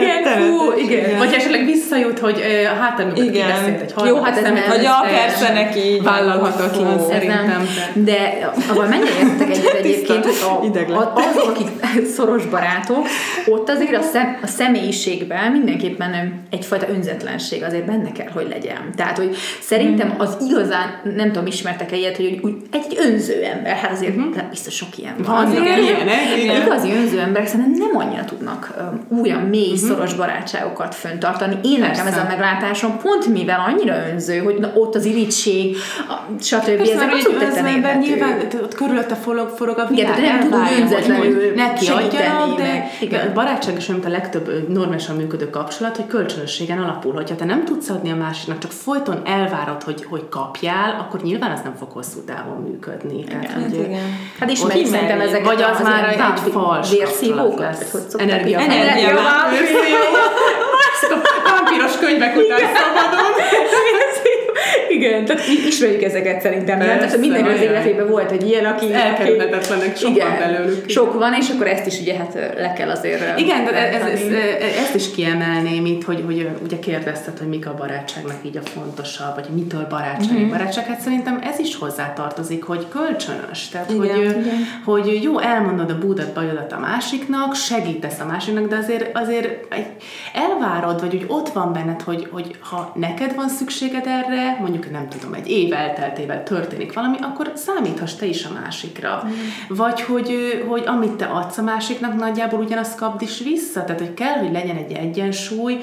[0.00, 1.18] igen, fú, igen.
[1.18, 1.34] Vagy
[2.06, 2.42] visszajut, hogy
[2.80, 7.68] hát amikor kibeszélt egy Jó, hát ez nem, vagy a persze neki vállalhatatlan szerintem.
[7.92, 10.36] De abban mennyire értek egyet egyébként, hogy
[11.14, 11.68] azok, akik
[12.16, 13.06] szoros barátok,
[13.46, 18.92] ott azért a, szem, a személyiségben mindenképpen egyfajta önzetlenség azért benne kell, hogy legyen.
[18.96, 20.20] Tehát, hogy szerintem hmm.
[20.20, 24.48] az igazán, nem tudom, ismertek egyet, hogy úgy egy önző ember, hát azért uh-huh.
[24.50, 25.46] biztos sok ilyen van.
[25.46, 26.62] azért, ilyenek, igen.
[26.62, 29.88] Igazi önző emberek szerintem nem annyira tudnak um, újan mély, uh-huh.
[29.88, 31.58] szoros barátságokat föntartani.
[31.62, 31.80] Én.
[31.96, 35.76] Nekem ez a meglátásom pont mivel annyira önző, hogy na, ott az irítség,
[36.40, 36.76] stb.
[36.76, 40.18] Persze, ezek abszolút tetten nyilván ott körülötte forog, forog a világ.
[40.18, 43.28] Igen, nem tudom önzetlenül neki adjanak, de igen.
[43.28, 47.12] a barátság is mint a legtöbb normálisan működő kapcsolat, hogy kölcsönösségen alapul.
[47.12, 51.50] Hogyha te nem tudsz adni a másiknak, csak folyton elvárod, hogy, hogy kapjál, akkor nyilván
[51.50, 53.18] az nem fog hosszú távon működni.
[53.18, 53.40] Igen.
[53.40, 54.00] Tehát, hogy, igen.
[54.38, 57.76] Hát ismerjük szerintem ezeket Vagy az, az már egy fals vérszívókat?
[61.02, 61.28] Energia.
[61.28, 61.50] Energia.
[61.50, 63.32] Vampiros könyvek után szabadon.
[64.88, 66.78] Igen, tehát ismerjük ezeket szerintem.
[66.78, 68.92] Persze, tehát minden az életében volt egy ilyen, aki...
[68.92, 70.88] Elkerülhetetlenek, sok igen, belőlük.
[70.88, 73.38] Sok van, és akkor ezt is ugye hát le kell azért...
[73.38, 74.20] Igen, de ez, ez,
[74.82, 79.34] ezt is kiemelném itt, hogy, hogy ugye kérdezted, hogy mik a barátságnak így a fontosabb,
[79.34, 80.50] vagy mitől barátság, mm-hmm.
[80.50, 83.68] barátság, hát szerintem ez is hozzátartozik, hogy kölcsönös.
[83.68, 84.44] Tehát, igen, hogy, igen.
[84.84, 89.74] hogy jó, elmondod a búdat, bajodat a másiknak, segítesz a másiknak, de azért, azért
[90.32, 95.08] elvárod, vagy úgy ott van benned, hogy, hogy ha neked van szükséged erre, mondjuk nem
[95.08, 99.22] tudom, egy év elteltével történik valami, akkor számíthass te is a másikra.
[99.26, 99.30] Mm.
[99.76, 103.84] Vagy hogy, hogy amit te adsz a másiknak, nagyjából ugyanazt kapd is vissza.
[103.84, 105.80] Tehát, hogy kell, hogy legyen egy egyensúly,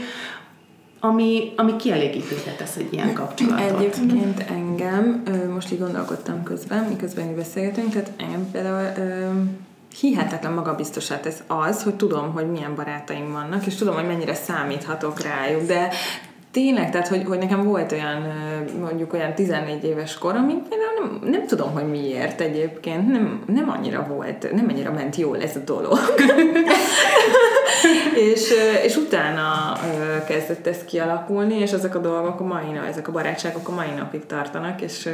[1.00, 3.80] ami, ami kielégítőre tesz egy ilyen kapcsolatot.
[3.80, 8.92] Egyébként engem, most így gondolkodtam közben, miközben így beszélgetünk, tehát engem például
[10.00, 15.22] hihetetlen magabiztosát ez az, hogy tudom, hogy milyen barátaim vannak, és tudom, hogy mennyire számíthatok
[15.22, 15.90] rájuk, de
[16.60, 18.34] Tényleg, tehát hogy, hogy nekem volt olyan,
[18.80, 24.06] mondjuk olyan 14 éves kor, ami nem, nem tudom, hogy miért egyébként, nem, nem annyira
[24.10, 26.00] volt, nem annyira ment jól ez a dolog.
[28.34, 29.78] és, és utána
[30.28, 33.92] kezdett ez kialakulni, és ezek a dolgok a mai nap, ezek a barátságok a mai
[33.98, 35.10] napig tartanak, és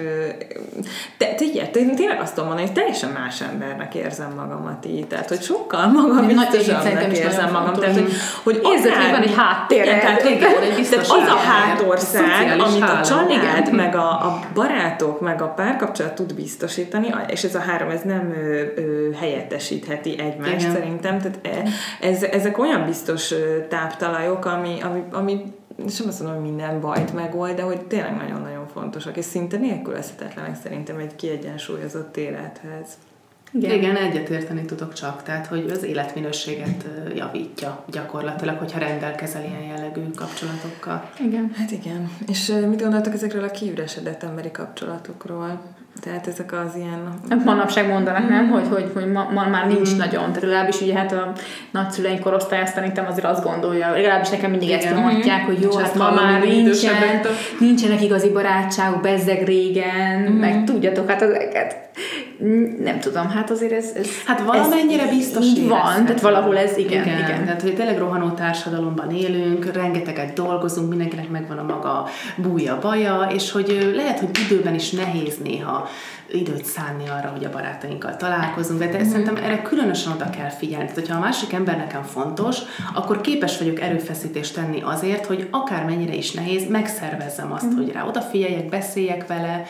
[1.18, 5.08] te, te, te, én tényleg azt tudom mondani, hogy teljesen más embernek érzem magamat így,
[5.08, 8.12] tehát hogy sokkal magabiztosabbnak érzem magam, tehát hogy,
[8.44, 9.84] hogy érzed, hogy van egy háttér.
[9.84, 15.48] Tehát, egy biztos az a hátország, amit a család, meg a, a barátok, meg a
[15.48, 20.72] párkapcsolat tud biztosítani, és ez a három, ez nem ö, ö, helyettesítheti egymást igen.
[20.72, 21.64] szerintem, tehát e,
[22.08, 23.34] ez, ezek olyan biztos
[23.70, 25.54] táptalajok, ami, ami, ami
[25.90, 30.56] sem azt mondom, hogy minden bajt megold, de hogy tényleg nagyon-nagyon fontosak, és szinte nélkülözhetetlenek
[30.64, 32.88] szerintem egy kiegyensúlyozott élethez.
[33.52, 33.72] Igen.
[33.72, 41.10] Igen, egyetérteni tudok csak, tehát hogy az életminőséget javítja gyakorlatilag, hogyha rendelkezel ilyen jellegű kapcsolatokkal.
[41.20, 41.52] Igen.
[41.56, 42.12] Hát igen.
[42.28, 45.62] És mit gondoltak ezekről a kiüresedett emberi kapcsolatokról?
[46.02, 47.20] Tehát ezek az ilyen...
[47.46, 48.50] Manapság mondanak, nem?
[48.50, 49.98] Hogy, hogy, hogy ma, ma már nincs mm.
[49.98, 50.26] nagyon.
[50.26, 51.32] Tehát legalábbis ugye hát a
[51.72, 54.80] nagyszüleink korosztály azt szerintem azért azt gondolja, legalábbis nekem mindig Igen.
[54.80, 57.22] ezt mondják, hogy jó, hát ma már nincsen,
[57.60, 60.40] nincsenek igazi barátságok, bezzeg régen, mm.
[60.40, 61.86] meg tudjatok hát ezeket
[62.84, 63.92] nem tudom, hát azért ez...
[63.96, 67.18] ez hát valamennyire ez biztos így van, tehát valahol ez igen, igen.
[67.18, 67.46] igen.
[67.46, 73.52] Tehát, hogy tényleg rohanó társadalomban élünk, rengeteget dolgozunk, mindenkinek megvan a maga búja, baja, és
[73.52, 75.85] hogy lehet, hogy időben is nehéz néha
[76.28, 79.10] időt szánni arra, hogy a barátainkkal találkozunk, de, de mm-hmm.
[79.10, 80.86] szerintem erre különösen oda kell figyelni.
[80.86, 82.58] Tehát, hogyha a másik ember nekem fontos,
[82.94, 87.76] akkor képes vagyok erőfeszítést tenni azért, hogy akármennyire is nehéz, megszervezzem azt, mm-hmm.
[87.76, 89.64] hogy rá odafigyeljek, beszéljek vele.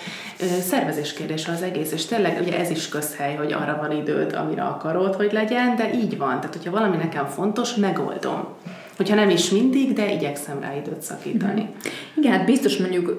[0.62, 4.64] Szervezés kérdése az egész, és tényleg ugye ez is közhely, hogy arra van időd, amire
[4.64, 6.36] akarod, hogy legyen, de így van.
[6.36, 8.48] Tehát, hogyha valami nekem fontos, megoldom.
[8.96, 11.62] Hogyha nem is mindig, de igyekszem rá időt szakítani.
[11.62, 11.90] Mm.
[12.16, 13.18] Igen, hát biztos mondjuk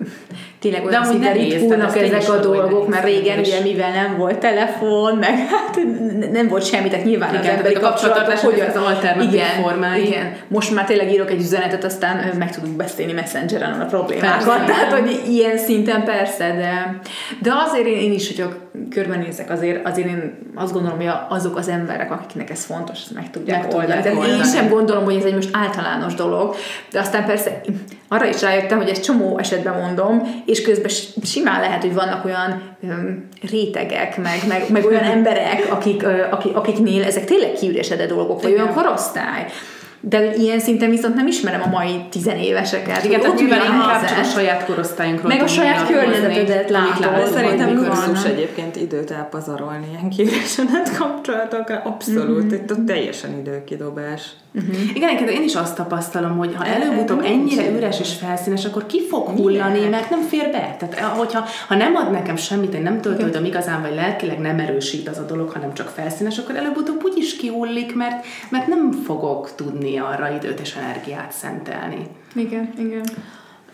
[0.58, 5.16] tényleg olyan de szinten ritkulnak ezek a dolgok, mert régen ugye mivel nem volt telefon,
[5.16, 5.78] meg hát
[6.32, 10.06] nem volt semmi, tehát nyilván igen, az emberi kapcsolatok, hogy az alternatív igen, formái.
[10.06, 14.64] Igen, most már tényleg írok egy üzenetet, aztán meg tudunk beszélni messengeren a problémákat, persze,
[14.64, 17.00] tehát hogy ilyen szinten persze, de,
[17.42, 18.52] de azért én, én is, hogyha
[18.90, 23.30] körbenézek, azért, azért én azt gondolom, hogy azok az emberek, akiknek ez fontos, ezt meg
[23.30, 24.02] tudják meg oldani.
[24.02, 24.38] Tudják oldani.
[24.38, 26.54] Én sem gondolom, hogy ez egy most általános dolog,
[26.90, 27.60] de aztán persze
[28.08, 30.90] arra is rájöttem, hogy ezt csomó esetben mondom, és közben
[31.24, 36.56] simán lehet, hogy vannak olyan um, rétegek, meg, meg, meg olyan emberek, akik, uh, akik,
[36.56, 39.46] akiknél ezek tényleg kiüresedett dolgok, vagy olyan korosztály,
[40.08, 43.04] de ilyen szinten viszont nem ismerem a mai tizenéveseket.
[43.04, 47.26] Igen, tehát mivel inkább csak a saját korosztályunkról Meg a saját környezetedet látod.
[47.32, 51.80] Szerintem kurzus egyébként időt elpazarolni ilyen kiüresedett kapcsolatokra.
[51.84, 52.54] Abszolút, mm-hmm.
[52.54, 54.22] itt a teljesen időkidobás.
[54.56, 54.94] Uh-huh.
[54.94, 59.28] Igen, én is azt tapasztalom, hogy ha előbb-utóbb ennyire üres és felszínes, akkor ki fog
[59.28, 60.76] hullani, mert nem fér be.
[60.78, 64.58] Tehát, eh, hogyha ha nem ad nekem semmit, én nem töltődöm igazán, vagy lelkileg nem
[64.58, 68.92] erősít az a dolog, hanem csak felszínes, akkor előbb-utóbb úgy is kihullik, mert, mert nem
[68.92, 72.06] fogok tudni arra időt és energiát szentelni.
[72.34, 73.04] Igen, igen.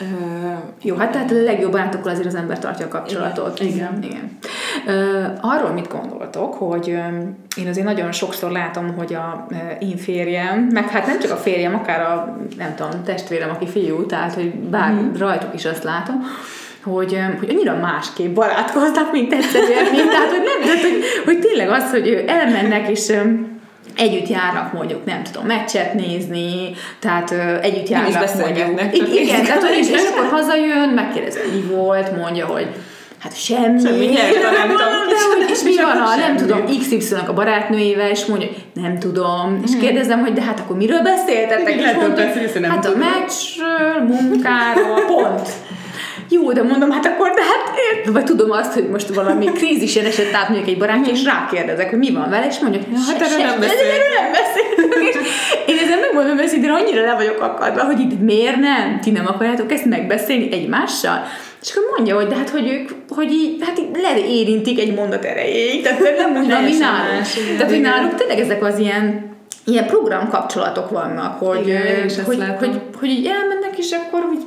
[0.00, 3.60] Uh, jó, hát tehát a legjobb barátokkal azért az ember tartja a kapcsolatot.
[3.60, 3.74] Igen.
[3.74, 4.02] igen.
[4.02, 4.38] igen.
[4.86, 9.58] Uh, arról mit gondoltok, hogy um, én azért nagyon sokszor látom, hogy a uh,
[9.90, 14.06] én férjem, meg hát nem csak a férjem, akár a, nem tudom, testvérem, aki fiú,
[14.06, 15.14] tehát hogy bár mm.
[15.14, 16.24] rajtuk is azt látom,
[16.82, 21.68] hogy, hogy annyira másképp barátkoznak, mint egyszerűen, mint, tehát hogy nem, tehát, hogy, hogy tényleg
[21.68, 23.12] az, hogy elmennek és
[23.96, 28.94] együtt járnak mondjuk, nem tudom, meccset nézni, tehát ö, együtt járnak mondjuk.
[28.94, 32.66] Igen, igen tehát és, és akkor hazajön, megkérdezi, mi volt, mondja, hogy
[33.18, 33.80] hát semmi.
[33.80, 34.88] Semmi nem tudom.
[35.08, 39.70] De, és mi van, ha nem tudom, XY-nak a barátnőjével, és mondja, nem tudom, és
[39.70, 39.80] mhm.
[39.80, 41.74] kérdezem, hogy de hát akkor miről beszéltetek?
[41.74, 42.22] És mondta,
[42.68, 45.48] hát a meccsről, munkáról, pont.
[46.34, 49.96] Jó, de mondom, hát akkor, de hát ért, vagy tudom azt, hogy most valami krízis
[49.96, 53.20] esett át mondjuk egy barátja, és rákérdezek, hogy mi van vele, és mondjuk, hogy hát
[53.20, 53.90] erről nem beszél.
[53.90, 55.20] Erről nem beszél.
[55.66, 59.00] én ezen megmondom őszintén, annyira le vagyok akadva, hogy itt miért nem?
[59.00, 61.22] Ti nem akarjátok ezt megbeszélni egymással?
[61.62, 65.24] És akkor mondja, hogy de hát, hogy ők, hogy így, hát így leérintik egy mondat
[65.24, 67.26] erejéig, tehát nem úgy van, mint nálunk.
[67.56, 69.30] Tehát, hogy náluk tényleg ezek az ilyen
[69.64, 74.42] ilyen program kapcsolatok vannak, hogy, Igen, hogy, hogy, hogy, hogy így elmennek, és akkor úgy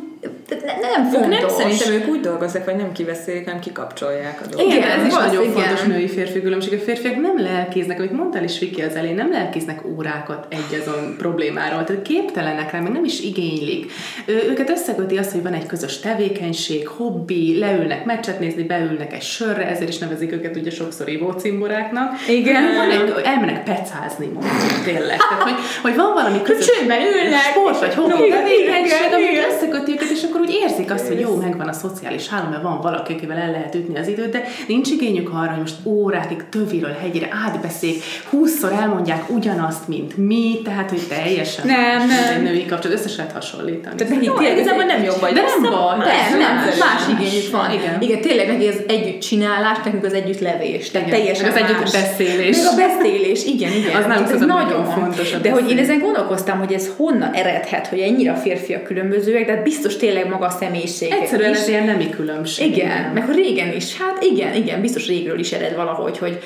[0.47, 1.39] tehát ne, nem fontos.
[1.39, 4.73] nem, szerintem ők úgy dolgoznak, hogy nem kiveszik, hanem kikapcsolják a dolgot.
[4.73, 5.53] Igen, ez is nagyon igen.
[5.53, 6.73] fontos női férfi különbség.
[6.73, 11.15] A férfiak nem lelkéznek, amit mondtál is Viki az elején, nem lelkéznek órákat egy azon
[11.17, 13.91] problémáról, tehát képtelenek rá, meg nem is igénylik.
[14.25, 19.67] Őket összeköti az, hogy van egy közös tevékenység, hobbi, leülnek meccset nézni, beülnek egy sörre,
[19.67, 22.12] ezért is nevezik őket ugye sokszor ívó cimboráknak.
[22.27, 22.75] Igen.
[22.75, 25.17] Van egy, elmennek pecázni, mondjuk tényleg.
[25.17, 30.10] Tehát, hogy, hogy van valami közös Csöndben ülnek, sport vagy hobbi tevékenység, amit összeköti őket,
[30.10, 33.38] és akkor úgy érzik azt, hogy jó, megvan a szociális háló, mert van valaki, akivel
[33.38, 38.04] el lehet ütni az időt, de nincs igényük arra, hogy most órákig töviről hegyre átbeszéljék,
[38.30, 42.36] húszszor elmondják ugyanazt, mint mi, tehát hogy teljesen nem, nem.
[42.36, 43.95] egy női kapcsolat, össze lehet hasonlítani.
[43.95, 45.34] Tehát nekik tényleg igazából nem jobb vagy.
[45.34, 45.98] De nem baj.
[45.98, 47.71] Nem, nem, más igényük van.
[47.71, 48.02] Igen.
[48.02, 50.89] Igen, tényleg neki az együtt csinálás, nekünk az együtt levés.
[50.91, 52.58] Tehát teljesen az együtt beszélés.
[52.58, 53.95] Meg a beszélés, igen, igen.
[53.95, 55.32] Az nálunk ez nagyon fontos.
[55.41, 59.62] De hogy én ezen gondolkoztam, hogy ez honnan eredhet, hogy ennyire a férfiak különbözőek, de
[59.62, 61.11] biztos tényleg maga a személyiség.
[61.11, 61.57] Egyszerűen is.
[61.57, 62.71] ez ilyen nemi különbség.
[62.71, 66.39] Igen, meg hogy régen is, hát igen, igen, biztos régről is ered valahogy, hogy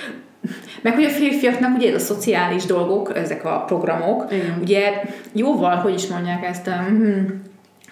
[0.81, 4.57] meg hogy a férfiaknak ugye ez a szociális dolgok, ezek a programok, igen.
[4.61, 5.01] ugye
[5.33, 7.41] jóval, hogy is mondják ezt, um,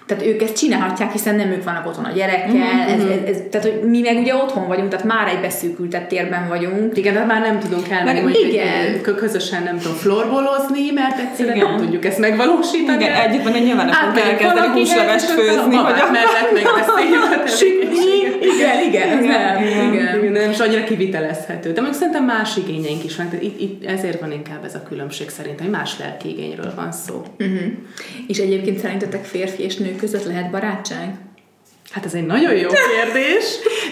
[0.07, 2.93] tehát ők ezt csinálhatják, hiszen nem ők vannak otthon a gyerekkel, mm-hmm.
[2.93, 6.47] ez, ez, ez, tehát hogy mi meg ugye otthon vagyunk, tehát már egy beszűkültett térben
[6.47, 6.97] vagyunk.
[6.97, 9.01] Igen, de már nem tudunk elmenni, hogy igen.
[9.01, 11.69] közösen nem tudom florbolozni, mert egyszerűen igen.
[11.69, 13.03] nem tudjuk ezt megvalósítani.
[13.03, 17.25] Igen, együtt meg nyilván nem tudunk elkezdeni húslevest főzni, hogy a mellett megbeszéljük.
[18.55, 19.93] igen, igen, ez nem, igen.
[19.93, 20.19] igen.
[20.19, 20.31] igen.
[20.31, 21.71] Nem is annyira kivitelezhető.
[21.71, 24.83] De még szerintem más igényeink is van, tehát itt, itt ezért van inkább ez a
[24.83, 27.23] különbség szerintem, hogy más lelki igényről van szó.
[27.39, 27.61] Uh-huh.
[28.27, 31.26] És egyébként szerintetek férfi és nő között lehet barátság?
[31.91, 33.45] Hát ez egy nagyon jó kérdés.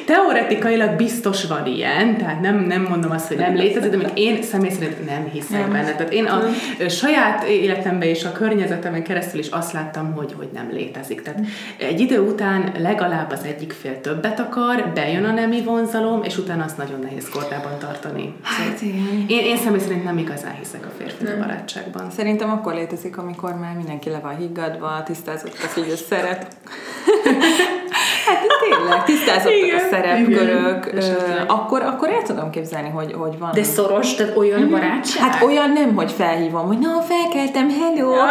[0.06, 4.44] Teoretikailag biztos van ilyen, tehát nem, nem mondom azt, hogy nem létezik, de még én
[4.44, 5.72] személy szerint nem hiszek nem.
[5.72, 5.92] benne.
[5.96, 6.44] Tehát én a
[6.90, 11.22] saját életemben és a környezetemen keresztül is azt láttam, hogy, hogy nem létezik.
[11.22, 11.40] Tehát
[11.78, 16.64] egy idő után legalább az egyik fél többet akar, bejön a nemi vonzalom, és utána
[16.64, 18.36] azt nagyon nehéz kordában tartani.
[18.42, 19.26] Hát igen.
[19.28, 22.12] Én, én személy szerint nem igazán hiszek a férfi barátságban.
[22.12, 26.48] Szerintem akkor létezik, amikor már mindenki le van higgadva, tisztázott a szerep.
[28.26, 31.46] Hát tényleg, tisztázottak igen, a szerepkörök, igen.
[31.48, 33.50] akkor, akkor el tudom képzelni, hogy, hogy van.
[33.54, 34.70] De szoros, tehát olyan mm.
[34.70, 35.24] barátság?
[35.24, 38.26] Hát olyan nem, hogy felhívom, hogy na, felkeltem, hello, ja.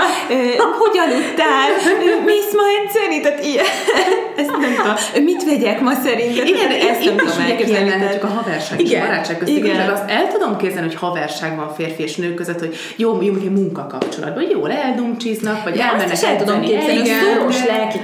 [0.79, 1.69] hogy aludtál,
[2.25, 3.65] mész ma edzeni, tehát ilyen.
[4.37, 5.25] Ezt nem tudom.
[5.25, 6.47] Mit vegyek ma szerinted?
[6.47, 9.57] Igen, de ezt nem tudom elképzelni, csak a haverság és a barátság között.
[9.57, 9.77] Igen.
[9.77, 13.35] Meg azt el tudom képzelni, hogy haverság van férfi és nő között, hogy jó, jó,
[13.35, 17.99] egy munkakapcsolatban, hogy jól eldumcsiznak, vagy elmennek azt el tudom képzelni, hogy szoros lelki,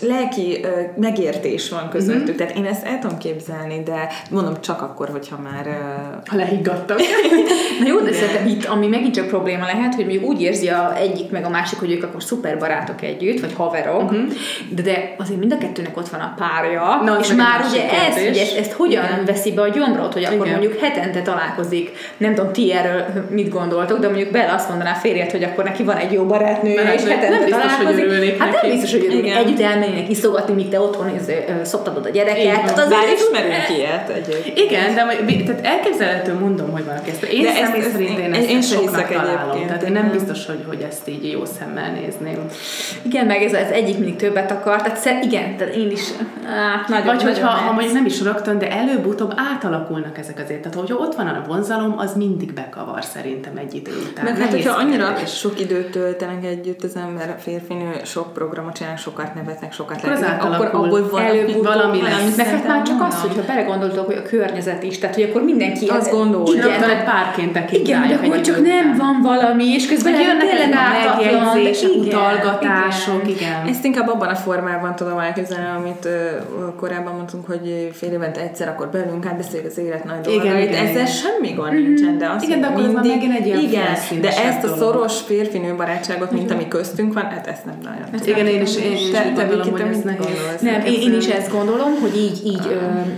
[0.00, 2.22] lelki megértés van közöttük.
[2.22, 2.36] Mm-hmm.
[2.36, 5.66] Tehát én ezt el tudom képzelni, de mondom csak akkor, hogyha már...
[6.26, 6.96] Ha lehiggadtam.
[7.80, 10.96] Na jó, de szerintem itt, ami megint csak probléma lehet, hogy még úgy érzi a
[10.96, 14.28] egyik meg a másik, hogy ők akkor szuper barátok együtt, vagy haverok, mm-hmm.
[14.70, 18.14] de, de azért mind a kettőnek ott van a párja, Na, és már ugye ez,
[18.14, 19.24] hogy ezt, ezt hogyan Igen.
[19.24, 20.58] veszi be a gyomrot, hogy akkor Igen.
[20.58, 25.30] mondjuk hetente találkozik, nem tudom, ti erről mit gondoltok, de mondjuk Bella azt mondaná férjed,
[25.30, 28.08] hogy akkor neki van egy jó barátnője, és hetente nem biztos, találkozik.
[28.08, 31.10] Hogy hát nem biztos, hogy együtt elmennének iszogatni, míg te otthon
[31.62, 32.44] szoptatod a gyereket.
[32.44, 34.58] Tehát az Bár ismerünk ilyet egyébként.
[34.58, 37.22] Igen, de tehát elképzelhető mondom, hogy valaki ezt.
[37.22, 39.66] Én személy ezt, szerint én ezt én soknak találom.
[39.66, 42.44] Tehát én nem biztos, hogy, hogy ezt így jó szemmel nézném.
[43.02, 44.82] Igen, meg ez az egyik mindig többet akar.
[44.82, 46.12] Tehát igen, tehát én is
[46.88, 50.60] nagyon, Vagy hogyha ha mondjuk nem is rögtön, de előbb-utóbb átalakulnak ezek azért.
[50.62, 54.24] Tehát hogyha ott van a vonzalom, az mindig bekavar szerintem egy idő után.
[54.24, 59.34] Mert hát, hogyha annyira sok időt töltenek együtt az ember, férfinő, sok programot csinálnak, sokat
[59.34, 62.36] nevetnek, sokat akkor, akkor abból valami, valami lesz.
[62.36, 65.86] Meg hát már csak az, hogyha belegondoltok, hogy a környezet is, tehát hogy akkor mindenki
[65.88, 66.66] azt gondolja.
[66.66, 67.86] Igen, tehát párként tekintjük.
[67.86, 73.66] Igen, de akkor csak nem van valami, és közben jönnek a megjegyzések, utalgatások, igen.
[73.66, 78.68] Ezt inkább abban a formában tudom elképzelni, amit uh, korábban mondtunk, hogy fél évente egyszer
[78.68, 80.74] akkor belünk átbeszéljük az élet nagy dolgait.
[80.74, 81.82] Ezzel semmi gond mhm.
[81.82, 85.20] nincsen, de azt igen, de akkor mindig, megint egy ilyen igen, de ezt a szoros
[85.20, 88.06] férfinő barátságot, mint ami köztünk van, hát ezt nem nagyon.
[88.12, 92.00] Hát igen, én is, én is te, gondolom, hogy ez Nem, én is ezt gondolom,
[92.00, 92.68] hogy így, így,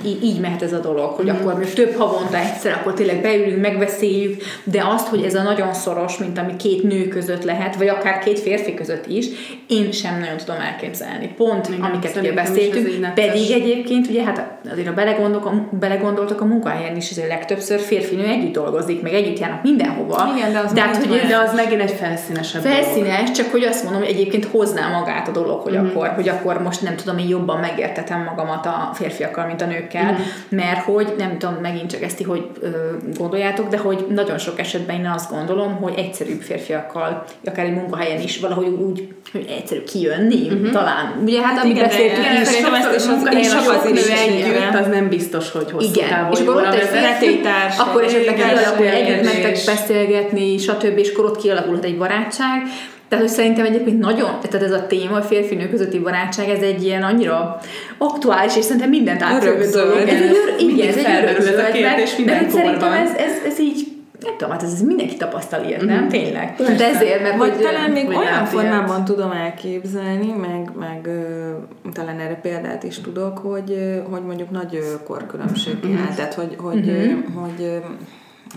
[0.05, 1.29] így, így mehet ez a dolog, hogy mm.
[1.29, 5.75] akkor mi több havonta egyszer, akkor tényleg beülünk, megbeszéljük, de azt, hogy ez a nagyon
[5.75, 9.27] szoros, mint ami két nő között lehet, vagy akár két férfi között is,
[9.67, 11.35] én sem nagyon tudom elképzelni.
[11.37, 16.45] Pont, Igen, amiket ugye beszéltünk, pedig egyébként, ugye hát azért a belegondoltak, a, belegondoltak a
[16.45, 20.33] munkahelyen is, hogy legtöbbször férfinő együtt dolgozik, meg együtt járnak mindenhova.
[20.37, 23.31] Igen, de az, de, hát, hogy, de az megint egy felszínesebb Felszínes, dolog.
[23.31, 25.87] csak hogy azt mondom, hogy egyébként hozná magát a dolog, hogy, mm.
[25.87, 30.13] akkor, hogy akkor most nem tudom, én jobban megértetem magamat a férfiakkal, mint a nőkkel,
[30.13, 30.17] mm.
[30.49, 32.69] mert hogy nem tudom, megint csak ezt hogy ö,
[33.17, 38.21] gondoljátok, de hogy nagyon sok esetben én azt gondolom, hogy egyszerűbb férfiakkal, akár egy munkahelyen
[38.21, 40.71] is valahogy úgy, hogy egyszerű kijönni, mm-hmm.
[40.71, 41.23] talán.
[41.23, 45.71] Ugye hát, hát amit beszéltünk is, és az, az is együtt, az nem biztos, hogy
[45.71, 50.99] hosszú Igen, távon és akkor ott egy feltétárs, akkor esetleg kialakul együtt mentek beszélgetni, stb.
[50.99, 52.63] és akkor ott kialakulhat egy barátság,
[53.09, 56.85] tehát, hogy szerintem egyébként nagyon, tehát ez a téma, a férfi-nő közötti barátság, ez egy
[56.85, 57.61] ilyen annyira
[57.99, 60.09] aktuális, és szerintem mindent átfogó dolog.
[60.09, 64.33] Ez egy, igen, ez egy ez a kérdés minden Szerintem ez, ez, ez így nem
[64.37, 66.05] tudom, hát ez, ez mindenki tapasztal ilyet, nem?
[66.05, 66.09] Mm.
[66.09, 66.55] Tényleg.
[66.57, 71.51] De ezért, mert Vagy hogy, talán még olyan formában tudom elképzelni, meg, meg ö,
[71.93, 75.97] talán erre példát is tudok, hogy, hogy mondjuk nagy korkülönbség mm.
[76.17, 77.35] tehát hogy, hogy, mm-hmm.
[77.35, 77.83] hogy, hogy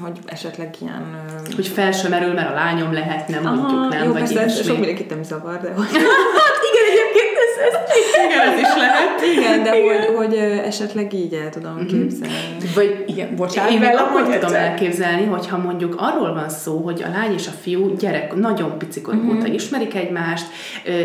[0.01, 1.25] hogy esetleg ilyen...
[1.55, 4.03] Hogy fel sem merül, mert a lányom lehetne, mondjuk, nem?
[4.03, 5.87] Jó, vagy persze, sok mindenkit nem zavar, de hogy...
[8.25, 9.21] igen, ez is lehet.
[9.35, 10.15] Igen, de igen.
[10.15, 10.33] Hogy, hogy
[10.65, 11.87] esetleg így el tudom mm-hmm.
[11.87, 12.35] képzelni.
[12.75, 13.71] Vagy igen, bocsánat.
[13.71, 17.95] Én akkor tudom elképzelni, hogyha mondjuk arról van szó, hogy a lány és a fiú
[17.95, 19.37] gyerek nagyon picikorok mm-hmm.
[19.37, 20.45] óta ismerik egymást,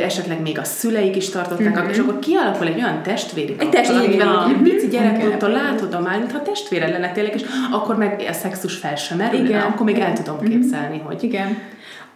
[0.02, 1.88] esetleg még a szüleik is tartották, mm-hmm.
[1.88, 6.42] és akkor kialakul egy olyan testvéri egy testvéri, egy pici gyerekkortól látod a már, mintha
[6.42, 9.60] testvére lenne tényleg, és akkor meg a szexus fel sem merül, igen.
[9.60, 10.48] akkor még el tudom mhm.
[10.48, 11.58] képzelni, hogy igen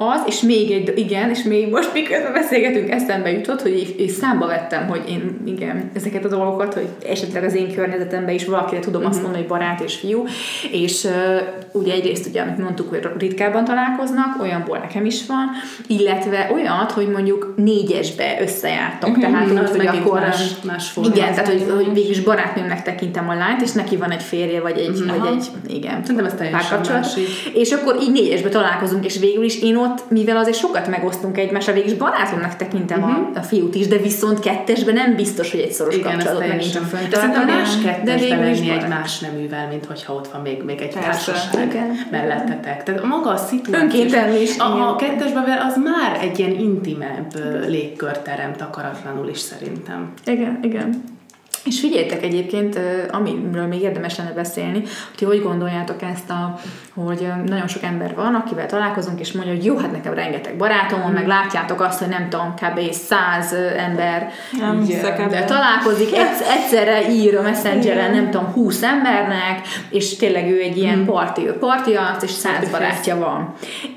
[0.03, 4.09] az, és még egy, igen, és még most miközben beszélgetünk, eszembe jutott, hogy én, én
[4.09, 8.81] számba vettem, hogy én, igen, ezeket a dolgokat, hogy esetleg az én környezetemben is valakire
[8.81, 9.11] tudom uh-huh.
[9.11, 9.31] azt mhm.
[9.31, 10.25] mondani, hogy barát és fiú,
[10.71, 11.13] és uh,
[11.73, 15.49] ugye egyrészt ugye, amit mondtuk, hogy ritkábban találkoznak, olyanból nekem is van,
[15.87, 21.49] illetve olyat, hogy mondjuk négyesbe összejártok, uh-huh, tehát úgy, hogy akkor más, más igen, tehát
[21.49, 24.89] hogy, hogy végül is barátnőmnek tekintem a lányt, és neki van egy férje, vagy egy,
[24.89, 25.19] uh-huh.
[25.19, 27.05] vagy egy igen, Szerintem ez teljesen
[27.55, 31.75] És akkor így négyesbe találkozunk, és végül is én ott, mivel azért sokat megosztunk egymással,
[31.75, 33.17] végig is barátomnak tekintem uh-huh.
[33.35, 36.73] a, a fiút is, de viszont kettesben nem biztos, hogy egy szoros Igen, kapcsolatot megint
[36.73, 37.53] csak De szerintem fönntartani.
[37.53, 41.33] más de kettesben lenni egy más neművel, mint hogyha ott van még, még egy Persze.
[41.33, 42.07] társaság Igen.
[42.11, 42.83] mellettetek.
[42.83, 44.03] Tehát maga a szituáció.
[44.43, 50.13] Is, A, a kettesben az már egy ilyen intimebb ö, légkört teremt akaratlanul is szerintem.
[50.25, 51.10] Igen, igen.
[51.65, 52.79] És figyeljetek egyébként,
[53.11, 54.83] amiről még érdemes lenne beszélni,
[55.19, 56.59] hogy hogy gondoljátok ezt, a,
[56.95, 61.01] hogy nagyon sok ember van, akivel találkozunk, és mondja, hogy jó, hát nekem rengeteg barátom
[61.03, 62.93] van, meg látjátok azt, hogy nem tudom, kb.
[62.93, 65.01] száz ember Nem így,
[65.31, 70.77] de találkozik, egy, egyszerre ír a messengeren, nem tudom, 20 embernek, és tényleg ő egy
[70.77, 73.55] ilyen parti, parti arc, és száz barátja van.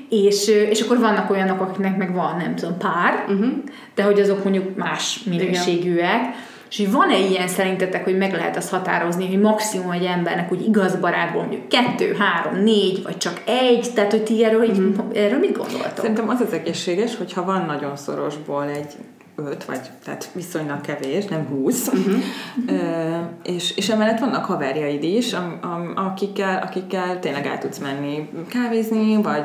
[0.08, 3.52] És, és akkor vannak olyanok, akiknek meg van, nem tudom, pár, uh-huh.
[3.94, 8.70] de hogy azok mondjuk más minőségűek, és hogy van-e ilyen szerintetek, hogy meg lehet azt
[8.70, 13.90] határozni, hogy maximum egy embernek úgy igaz barátból mondjuk kettő, három, négy, vagy csak egy,
[13.94, 14.82] tehát hogy ti erről, így,
[15.14, 15.96] erről mit gondoltok?
[15.96, 18.94] Szerintem az az egészséges, hogyha van nagyon szorosból egy
[19.36, 22.14] öt, vagy tehát viszonylag kevés, nem húsz, uh-huh.
[22.66, 28.30] Ö, és, és emellett vannak haverjaid is, am, am, akikkel, akikkel tényleg el tudsz menni
[28.48, 29.42] kávézni, vagy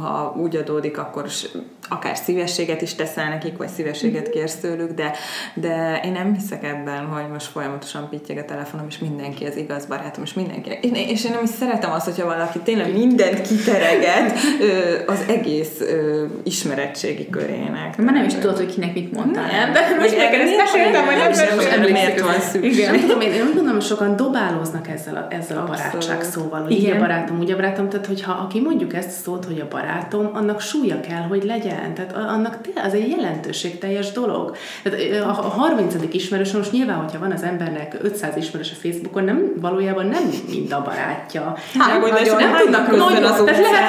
[0.00, 1.56] ha úgy adódik, akkor s-
[1.88, 5.12] akár szívességet is teszel nekik, vagy szívességet kérsz tőlük, de,
[5.54, 9.86] de én nem hiszek ebben, hogy most folyamatosan pittyeg a telefonom, és mindenki az igaz
[9.86, 10.78] barátom, és mindenki.
[10.82, 15.80] És, és én nem is szeretem azt, hogyha valaki tényleg mindent kitereget ö, az egész
[15.80, 17.96] ö, ismeretségi körének.
[17.96, 19.28] Már nem is tudod, hogy kinek mit mondtál.
[19.34, 21.82] Nem, de most meg ezt meséltem, vagy nem Nem meséltem.
[21.82, 22.84] hogy miért van szükség.
[22.86, 26.62] Nem tudom, én, én úgy gondolom, hogy sokan dobálóznak ezzel a, ezzel a barátság szóval,
[26.62, 26.96] hogy Igen.
[26.96, 30.30] a barátom, úgy a barátom, tehát hogyha aki mondjuk ezt a szót, hogy a barátom,
[30.34, 31.94] annak súlya kell, hogy legyen.
[31.94, 34.56] Tehát annak az egy jelentőségteljes dolog.
[34.82, 35.94] Tehát a, a 30.
[36.10, 40.72] ismerős, most nyilván, hogyha van az embernek 500 ismerős a Facebookon, nem, valójában nem mind
[40.72, 41.56] a barátja.
[41.78, 43.88] Hát, hogy nem sokan tudnak nagyon, az tehát lehet,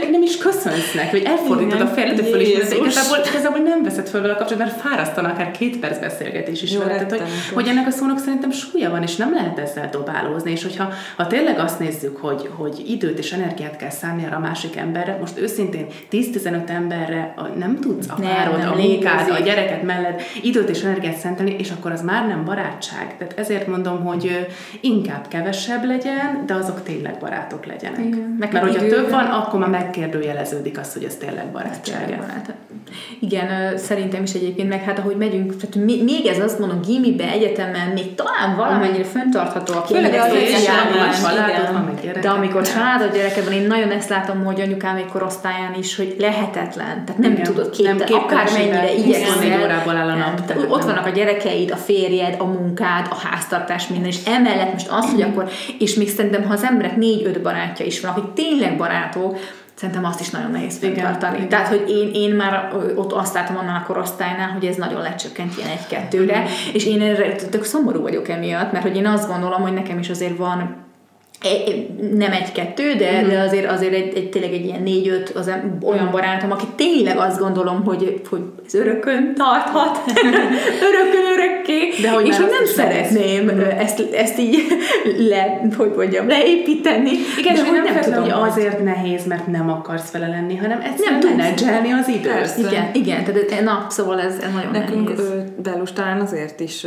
[0.00, 1.94] hogy nem is köszönsznek, vagy elfordítod a Igen.
[1.94, 5.78] fejlet, de fölismered, igazából, igazából nem veszed föl vele a kapcsolatot, mert fárasztan akár két
[5.78, 6.94] perc beszélgetés is Jó, vele.
[6.94, 7.20] Tehát, hogy,
[7.54, 11.26] hogy ennek a szónak szerintem súlya van, és nem lehet ezzel dobálózni, és hogyha ha
[11.26, 15.38] tényleg azt nézzük, hogy, hogy időt és energiát kell szánni arra a másik emberre, most
[15.38, 20.68] őszintén 10-15 emberre nem tudsz a Nem, párod, nem a munkád, a gyereket mellett időt
[20.68, 23.16] és energiát szentelni, és akkor az már nem barátság.
[23.18, 24.46] Tehát ezért mondom, hogy
[24.80, 28.04] inkább kevesebb legyen, de azok tényleg barátok legyenek.
[28.04, 28.36] Igen.
[28.38, 32.08] Mert hogyha több van, akkor már megkérdőjeleződik az, hogy ez tényleg barátság.
[33.20, 33.76] Igen, ö,
[34.22, 38.14] szerintem is egyébként, meg hát ahogy megyünk, tehát még ez azt mondom, gimibe, egyetemen, még
[38.14, 40.32] talán valamennyire fenntartható a Főleg az.
[42.20, 46.16] De amikor családod gyereke van, én nagyon ezt látom, hogy anyukám még korosztályán is, hogy
[46.18, 47.04] lehetetlen.
[47.04, 47.44] Tehát nem Igen.
[47.44, 49.62] tudod Nem képtelen, akármennyire képtelenséggel 24 igyekszel.
[49.62, 50.46] órából áll a nap, Nem.
[50.46, 50.86] tehát Ott nem.
[50.86, 55.22] vannak a gyerekeid, a férjed, a munkád, a háztartás, minden, és emellett most az, hogy
[55.22, 55.48] akkor,
[55.78, 59.38] és még szerintem, ha az emberek négy-öt barátja is van, akik tényleg barátok,
[59.82, 61.36] Szerintem azt is nagyon nehéz fenntartani.
[61.36, 61.48] igen.
[61.48, 65.56] Tehát, hogy én, én már ott azt látom annál a korosztálynál, hogy ez nagyon lecsökkent
[65.56, 69.72] ilyen egy-kettőre, és én erre tök szomorú vagyok emiatt, mert hogy én azt gondolom, hogy
[69.72, 70.81] nekem is azért van
[72.14, 73.28] nem egy-kettő, de, Mhm.
[73.30, 75.50] de azért, azért egy, egy, tényleg egy ilyen négy-öt az
[75.82, 79.98] olyan barátom, aki tényleg azt gondolom, hogy, hogy ez örökön tarthat,
[80.88, 84.56] örökön örökké, De hogy és hogy nem szeretném ö, ezt, ezt így
[85.30, 87.10] le, hogy mondjam, leépíteni.
[87.38, 90.56] Igen, de és hogy nem, nem tudom, hogy azért nehéz, mert nem akarsz vele lenni,
[90.56, 91.34] hanem Nem egyszerűen tudsz.
[91.34, 92.32] menedzselni az időt.
[92.32, 92.58] Persze.
[92.60, 95.30] Igen, igen, tehát na, szóval ez, ez nagyon Nekünk nehéz.
[95.62, 96.86] Belus talán azért is,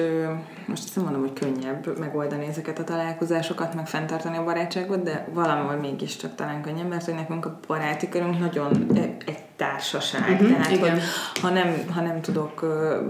[0.67, 5.27] most azt nem mondom, hogy könnyebb megoldani ezeket a találkozásokat, meg fenntartani a barátságot, de
[5.33, 8.87] valahol mégiscsak talán könnyebb, mert hogy nekünk a baráti körünk nagyon
[9.25, 10.41] egy társaság.
[10.41, 10.89] Mhm, Tehát, igen.
[10.91, 11.01] hogy
[11.41, 12.59] ha nem, ha nem tudok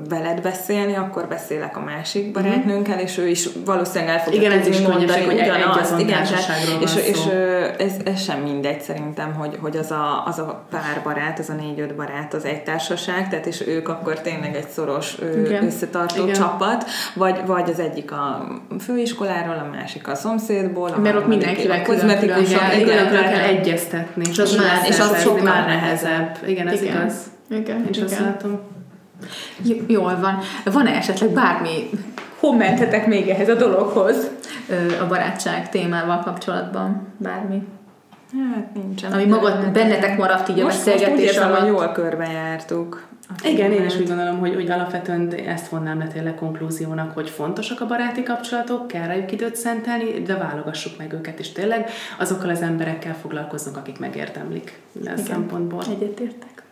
[0.10, 4.64] veled beszélni, akkor beszélek a másik barátnőnkkel, és ő is valószínűleg el fogja Igen, ez
[4.64, 6.00] tudni is könnyebbség, hogy egy- ugyanazt.
[6.00, 10.40] Igen, társaságról és, és ö, ez, ez sem mindegy szerintem, hogy, hogy az, a, az
[10.40, 14.56] a pár barát, az a négy-öt barát, az egy társaság, tehát és ők akkor tényleg
[14.56, 15.16] egy szoros
[15.46, 15.66] Igen.
[15.66, 16.34] összetartó Igen.
[16.36, 18.48] csapat, vagy, vagy az egyik a
[18.80, 23.08] főiskoláról, a másik a szomszédból, a Mert ott mindenkivel a külön-külön kozmetikusok, kell, Igen, igen,
[23.08, 24.24] külön kell egyeztetni.
[24.30, 25.80] És az már- és az sokkal már
[26.48, 26.96] Igen, ez Igen.
[27.02, 27.16] igaz.
[27.50, 28.24] Igen, Én is azt igen.
[28.24, 28.60] látom.
[29.64, 30.40] J- Jól van.
[30.74, 31.90] Van-e esetleg bármi
[32.40, 34.30] kommentetek még ehhez a dologhoz
[34.70, 37.08] ö, a barátság témával kapcsolatban?
[37.18, 37.62] Bármi?
[38.54, 39.12] Hát nincsen.
[39.12, 41.68] Ami magad, bennetek maradt így a most, most úgy beszélgetés érzem, hogy alatt?
[41.68, 43.04] jól körbejártuk.
[43.30, 47.30] A Igen, én is úgy gondolom, hogy, hogy alapvetően ezt vonnám le tényleg konklúziónak, hogy
[47.30, 52.50] fontosak a baráti kapcsolatok, kell rájuk időt szentelni, de válogassuk meg őket, és tényleg azokkal
[52.50, 55.84] az emberekkel foglalkozzunk, akik megérdemlik minden szempontból.
[55.90, 56.64] Egyetértek.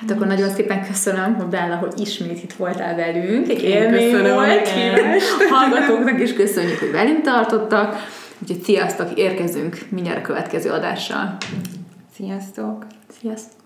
[0.00, 3.48] Hát akkor nagyon szépen köszönöm, hogy Bella, hogy ismét itt voltál velünk.
[3.48, 4.68] Egy Én élmény köszönöm a volt.
[5.50, 7.96] Hallgatóknak is köszönjük, hogy velünk tartottak.
[8.42, 11.36] Úgyhogy sziasztok, érkezünk mindjárt a következő adással.
[12.14, 12.86] Sziasztok!
[13.20, 13.59] Sziasztok!